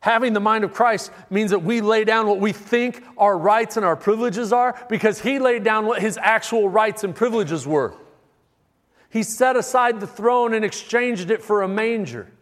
Having 0.00 0.34
the 0.34 0.40
mind 0.40 0.64
of 0.64 0.74
Christ 0.74 1.12
means 1.30 1.52
that 1.52 1.60
we 1.60 1.80
lay 1.80 2.04
down 2.04 2.26
what 2.26 2.40
we 2.40 2.52
think 2.52 3.02
our 3.16 3.38
rights 3.38 3.78
and 3.78 3.86
our 3.86 3.96
privileges 3.96 4.52
are 4.52 4.78
because 4.90 5.18
he 5.18 5.38
laid 5.38 5.64
down 5.64 5.86
what 5.86 6.02
his 6.02 6.18
actual 6.20 6.68
rights 6.68 7.04
and 7.04 7.14
privileges 7.14 7.66
were. 7.66 7.94
He 9.12 9.22
set 9.22 9.56
aside 9.56 10.00
the 10.00 10.06
throne 10.06 10.54
and 10.54 10.64
exchanged 10.64 11.30
it 11.30 11.42
for 11.42 11.60
a 11.60 11.68
manger. 11.68 12.32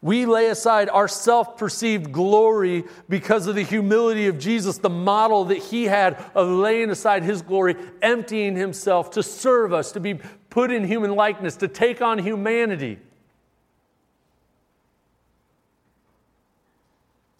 We 0.00 0.26
lay 0.26 0.46
aside 0.46 0.88
our 0.88 1.08
self 1.08 1.58
perceived 1.58 2.12
glory 2.12 2.84
because 3.08 3.48
of 3.48 3.56
the 3.56 3.64
humility 3.64 4.28
of 4.28 4.38
Jesus, 4.38 4.78
the 4.78 4.88
model 4.88 5.46
that 5.46 5.58
he 5.58 5.86
had 5.86 6.24
of 6.36 6.48
laying 6.48 6.88
aside 6.88 7.24
his 7.24 7.42
glory, 7.42 7.74
emptying 8.00 8.54
himself 8.54 9.10
to 9.10 9.24
serve 9.24 9.72
us, 9.72 9.90
to 9.90 9.98
be 9.98 10.14
put 10.48 10.70
in 10.70 10.84
human 10.84 11.16
likeness, 11.16 11.56
to 11.56 11.66
take 11.66 12.00
on 12.00 12.16
humanity. 12.16 13.00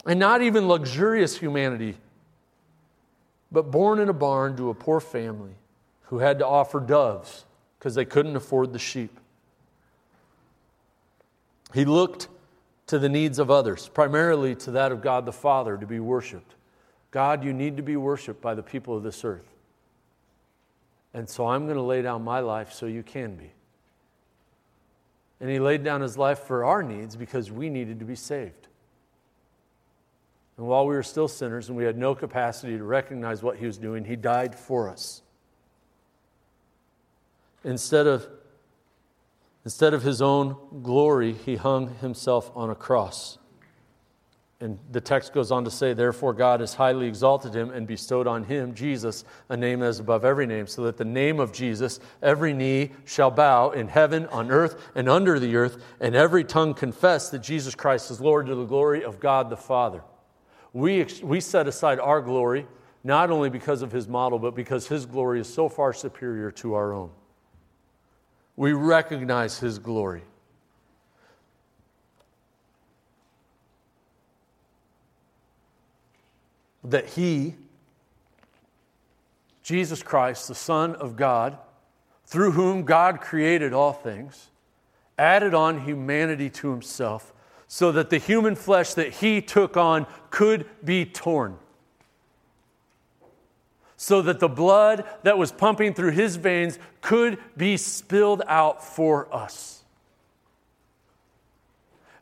And 0.05 0.19
not 0.19 0.41
even 0.41 0.67
luxurious 0.67 1.37
humanity, 1.37 1.95
but 3.53 3.71
born 3.71 3.99
in 3.99 4.09
a 4.09 4.13
barn 4.13 4.57
to 4.57 4.69
a 4.69 4.73
poor 4.73 4.99
family 4.99 5.55
who 6.11 6.19
had 6.19 6.39
to 6.39 6.45
offer 6.45 6.81
doves 6.81 7.45
because 7.79 7.95
they 7.95 8.03
couldn't 8.03 8.35
afford 8.35 8.73
the 8.73 8.79
sheep. 8.79 9.17
He 11.73 11.85
looked 11.85 12.27
to 12.87 12.99
the 12.99 13.07
needs 13.07 13.39
of 13.39 13.49
others, 13.49 13.87
primarily 13.87 14.53
to 14.55 14.71
that 14.71 14.91
of 14.91 15.01
God 15.01 15.25
the 15.25 15.31
Father, 15.31 15.77
to 15.77 15.87
be 15.87 16.01
worshiped. 16.01 16.53
God, 17.11 17.45
you 17.45 17.53
need 17.53 17.77
to 17.77 17.83
be 17.83 17.95
worshiped 17.95 18.41
by 18.41 18.55
the 18.55 18.61
people 18.61 18.95
of 18.95 19.03
this 19.03 19.23
earth. 19.23 19.47
And 21.13 21.29
so 21.29 21.47
I'm 21.47 21.63
going 21.63 21.77
to 21.77 21.81
lay 21.81 22.01
down 22.01 22.25
my 22.25 22.41
life 22.41 22.73
so 22.73 22.87
you 22.87 23.03
can 23.03 23.35
be. 23.35 23.51
And 25.39 25.49
he 25.49 25.59
laid 25.59 25.81
down 25.81 26.01
his 26.01 26.17
life 26.17 26.39
for 26.39 26.65
our 26.65 26.83
needs 26.83 27.15
because 27.15 27.49
we 27.53 27.69
needed 27.69 27.99
to 27.99 28.05
be 28.05 28.15
saved. 28.15 28.67
And 30.57 30.67
while 30.67 30.85
we 30.85 30.93
were 30.93 31.03
still 31.03 31.29
sinners 31.29 31.69
and 31.69 31.77
we 31.77 31.85
had 31.85 31.97
no 31.97 32.15
capacity 32.15 32.77
to 32.77 32.83
recognize 32.83 33.41
what 33.41 33.55
he 33.55 33.65
was 33.65 33.77
doing, 33.77 34.03
he 34.03 34.17
died 34.17 34.53
for 34.53 34.89
us. 34.89 35.21
Instead 37.63 38.07
of, 38.07 38.27
instead 39.63 39.93
of 39.93 40.03
his 40.03 40.21
own 40.21 40.55
glory, 40.81 41.33
he 41.33 41.55
hung 41.55 41.95
himself 41.95 42.51
on 42.55 42.69
a 42.69 42.75
cross. 42.75 43.37
And 44.59 44.77
the 44.91 45.01
text 45.01 45.33
goes 45.33 45.51
on 45.51 45.63
to 45.63 45.71
say, 45.71 45.93
Therefore, 45.93 46.33
God 46.33 46.59
has 46.59 46.75
highly 46.75 47.07
exalted 47.07 47.55
him 47.55 47.71
and 47.71 47.87
bestowed 47.87 48.27
on 48.27 48.43
him, 48.43 48.75
Jesus, 48.75 49.25
a 49.49 49.57
name 49.57 49.79
that 49.79 49.87
is 49.87 49.99
above 49.99 50.23
every 50.23 50.45
name, 50.45 50.67
so 50.67 50.83
that 50.83 50.97
the 50.97 51.05
name 51.05 51.39
of 51.39 51.51
Jesus, 51.51 51.99
every 52.21 52.53
knee 52.53 52.91
shall 53.03 53.31
bow 53.31 53.71
in 53.71 53.87
heaven, 53.87 54.27
on 54.27 54.51
earth, 54.51 54.91
and 54.93 55.09
under 55.09 55.39
the 55.39 55.55
earth, 55.55 55.83
and 55.99 56.15
every 56.15 56.43
tongue 56.43 56.75
confess 56.75 57.29
that 57.31 57.39
Jesus 57.39 57.73
Christ 57.73 58.11
is 58.11 58.21
Lord 58.21 58.45
to 58.47 58.55
the 58.55 58.65
glory 58.65 59.03
of 59.03 59.19
God 59.19 59.49
the 59.49 59.57
Father. 59.57 60.03
We, 60.73 61.07
we 61.23 61.39
set 61.39 61.67
aside 61.67 61.99
our 61.99 62.21
glory, 62.21 62.67
not 63.03 63.31
only 63.31 63.49
because 63.49 63.81
of 63.81 63.91
his 63.91 64.07
model, 64.07 64.37
but 64.37 64.53
because 64.53 64.87
his 64.87 65.07
glory 65.07 65.39
is 65.39 65.51
so 65.51 65.69
far 65.69 65.91
superior 65.91 66.51
to 66.51 66.75
our 66.75 66.93
own 66.93 67.09
we 68.61 68.73
recognize 68.73 69.57
His 69.57 69.79
glory. 69.79 70.21
That 76.83 77.07
He, 77.07 77.55
Jesus 79.63 80.03
Christ, 80.03 80.47
the 80.47 80.53
Son 80.53 80.93
of 80.93 81.15
God, 81.15 81.57
through 82.27 82.51
whom 82.51 82.83
God 82.83 83.19
created 83.19 83.73
all 83.73 83.93
things, 83.93 84.51
added 85.17 85.55
on 85.55 85.81
humanity 85.83 86.51
to 86.51 86.69
Himself 86.69 87.33
so 87.67 87.91
that 87.91 88.11
the 88.11 88.19
human 88.19 88.55
flesh 88.55 88.93
that 88.93 89.11
He 89.11 89.41
took 89.41 89.75
on 89.75 90.05
could 90.29 90.67
be 90.85 91.03
torn 91.03 91.57
so 94.01 94.19
that 94.23 94.39
the 94.39 94.49
blood 94.49 95.05
that 95.21 95.37
was 95.37 95.51
pumping 95.51 95.93
through 95.93 96.09
his 96.09 96.35
veins 96.35 96.79
could 97.01 97.37
be 97.55 97.77
spilled 97.77 98.41
out 98.47 98.83
for 98.83 99.31
us. 99.31 99.83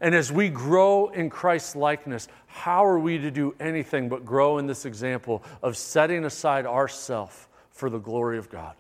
And 0.01 0.13
as 0.13 0.29
we 0.29 0.49
grow 0.49 1.07
in 1.07 1.29
Christ's 1.29 1.77
likeness, 1.77 2.27
how 2.47 2.85
are 2.85 2.99
we 2.99 3.17
to 3.19 3.31
do 3.31 3.55
anything 3.61 4.09
but 4.09 4.25
grow 4.25 4.57
in 4.57 4.67
this 4.67 4.83
example 4.83 5.41
of 5.63 5.77
setting 5.77 6.25
aside 6.25 6.65
ourself 6.65 7.47
for 7.71 7.89
the 7.89 7.97
glory 7.97 8.37
of 8.37 8.49
God? 8.49 8.75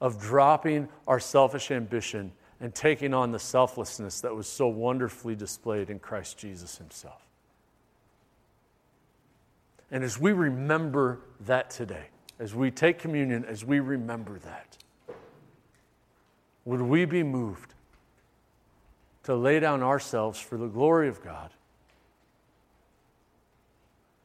Of 0.00 0.20
dropping 0.20 0.88
our 1.08 1.18
selfish 1.18 1.72
ambition 1.72 2.30
and 2.60 2.72
taking 2.72 3.14
on 3.14 3.32
the 3.32 3.40
selflessness 3.40 4.20
that 4.20 4.32
was 4.32 4.46
so 4.46 4.68
wonderfully 4.68 5.34
displayed 5.34 5.90
in 5.90 5.98
Christ 5.98 6.38
Jesus 6.38 6.78
himself. 6.78 7.23
And 9.94 10.02
as 10.02 10.18
we 10.18 10.32
remember 10.32 11.20
that 11.46 11.70
today, 11.70 12.06
as 12.40 12.52
we 12.52 12.72
take 12.72 12.98
communion, 12.98 13.44
as 13.44 13.64
we 13.64 13.78
remember 13.78 14.40
that, 14.40 14.76
would 16.64 16.82
we 16.82 17.04
be 17.04 17.22
moved 17.22 17.74
to 19.22 19.36
lay 19.36 19.60
down 19.60 19.84
ourselves 19.84 20.40
for 20.40 20.56
the 20.56 20.66
glory 20.66 21.06
of 21.06 21.22
God? 21.22 21.50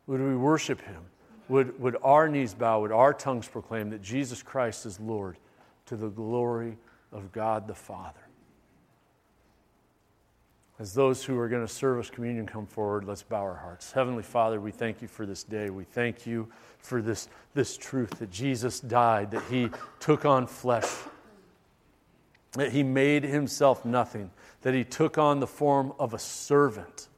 Would 0.07 0.22
we 0.22 0.36
worship 0.36 0.82
Him? 0.82 1.03
Would, 1.49 1.80
would 1.80 1.97
our 2.03 2.28
knees 2.28 2.55
bow? 2.55 2.82
Would 2.82 2.91
our 2.91 3.13
tongues 3.13 3.47
proclaim 3.47 3.91
that 3.91 4.01
Jesus 4.01 4.41
Christ 4.41 4.88
is 4.88 4.99
Lord 4.99 5.38
to 5.86 5.95
the 5.95 6.09
glory 6.09 6.80
of 7.11 7.32
God 7.32 7.67
the 7.67 7.76
Father? 7.76 8.28
As 10.80 10.93
those 10.93 11.25
who 11.25 11.38
are 11.38 11.49
going 11.49 11.65
to 11.65 11.71
serve 11.71 11.99
us 11.99 12.09
communion 12.09 12.45
come 12.45 12.65
forward, 12.65 13.03
let's 13.03 13.21
bow 13.21 13.41
our 13.41 13.55
hearts. 13.55 13.91
Heavenly 13.91 14.23
Father, 14.23 14.61
we 14.61 14.71
thank 14.71 15.01
you 15.01 15.09
for 15.09 15.25
this 15.25 15.43
day. 15.43 15.69
We 15.69 15.84
thank 15.84 16.25
you 16.25 16.47
for 16.77 17.01
this, 17.01 17.27
this 17.53 17.75
truth 17.75 18.11
that 18.19 18.32
Jesus 18.32 18.80
died, 18.80 19.32
that 19.32 19.43
he 19.49 19.69
took 19.99 20.23
on 20.23 20.47
flesh, 20.47 20.89
that 22.53 22.71
he 22.71 22.82
made 22.82 23.25
himself 23.25 23.84
nothing, 23.84 24.32
that 24.61 24.73
he 24.73 24.86
took 24.86 25.17
on 25.17 25.41
the 25.41 25.47
form 25.47 25.91
of 25.99 26.13
a 26.13 26.19
servant, 26.19 27.09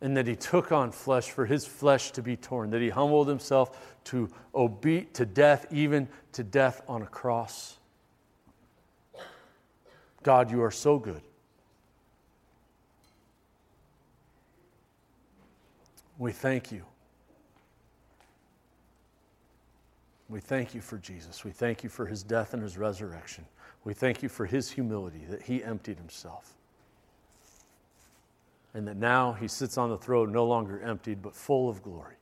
and 0.00 0.16
that 0.16 0.28
he 0.28 0.36
took 0.36 0.70
on 0.70 0.92
flesh 0.92 1.30
for 1.30 1.46
his 1.46 1.66
flesh 1.66 2.12
to 2.12 2.22
be 2.22 2.36
torn, 2.36 2.70
that 2.70 2.80
he 2.80 2.90
humbled 2.90 3.26
himself 3.26 3.98
to 4.04 4.30
obe- 4.54 5.12
to 5.14 5.26
death, 5.26 5.66
even 5.72 6.08
to 6.30 6.44
death 6.44 6.80
on 6.86 7.02
a 7.02 7.06
cross. 7.06 7.76
God, 10.22 10.52
you 10.52 10.62
are 10.62 10.70
so 10.70 10.96
good. 10.96 11.22
We 16.20 16.32
thank 16.32 16.70
you. 16.70 16.84
We 20.28 20.38
thank 20.38 20.74
you 20.74 20.82
for 20.82 20.98
Jesus. 20.98 21.44
We 21.46 21.50
thank 21.50 21.82
you 21.82 21.88
for 21.88 22.04
his 22.04 22.22
death 22.22 22.52
and 22.52 22.62
his 22.62 22.76
resurrection. 22.76 23.46
We 23.84 23.94
thank 23.94 24.22
you 24.22 24.28
for 24.28 24.44
his 24.44 24.70
humility, 24.70 25.22
that 25.30 25.40
he 25.40 25.64
emptied 25.64 25.96
himself. 25.96 26.52
And 28.74 28.86
that 28.86 28.98
now 28.98 29.32
he 29.32 29.48
sits 29.48 29.78
on 29.78 29.88
the 29.88 29.96
throne 29.96 30.30
no 30.30 30.44
longer 30.44 30.78
emptied, 30.82 31.22
but 31.22 31.34
full 31.34 31.70
of 31.70 31.82
glory. 31.82 32.16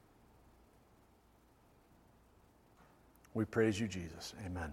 We 3.35 3.45
praise 3.45 3.81
you, 3.81 3.89
Jesus. 3.89 4.33
Amen. 4.47 4.73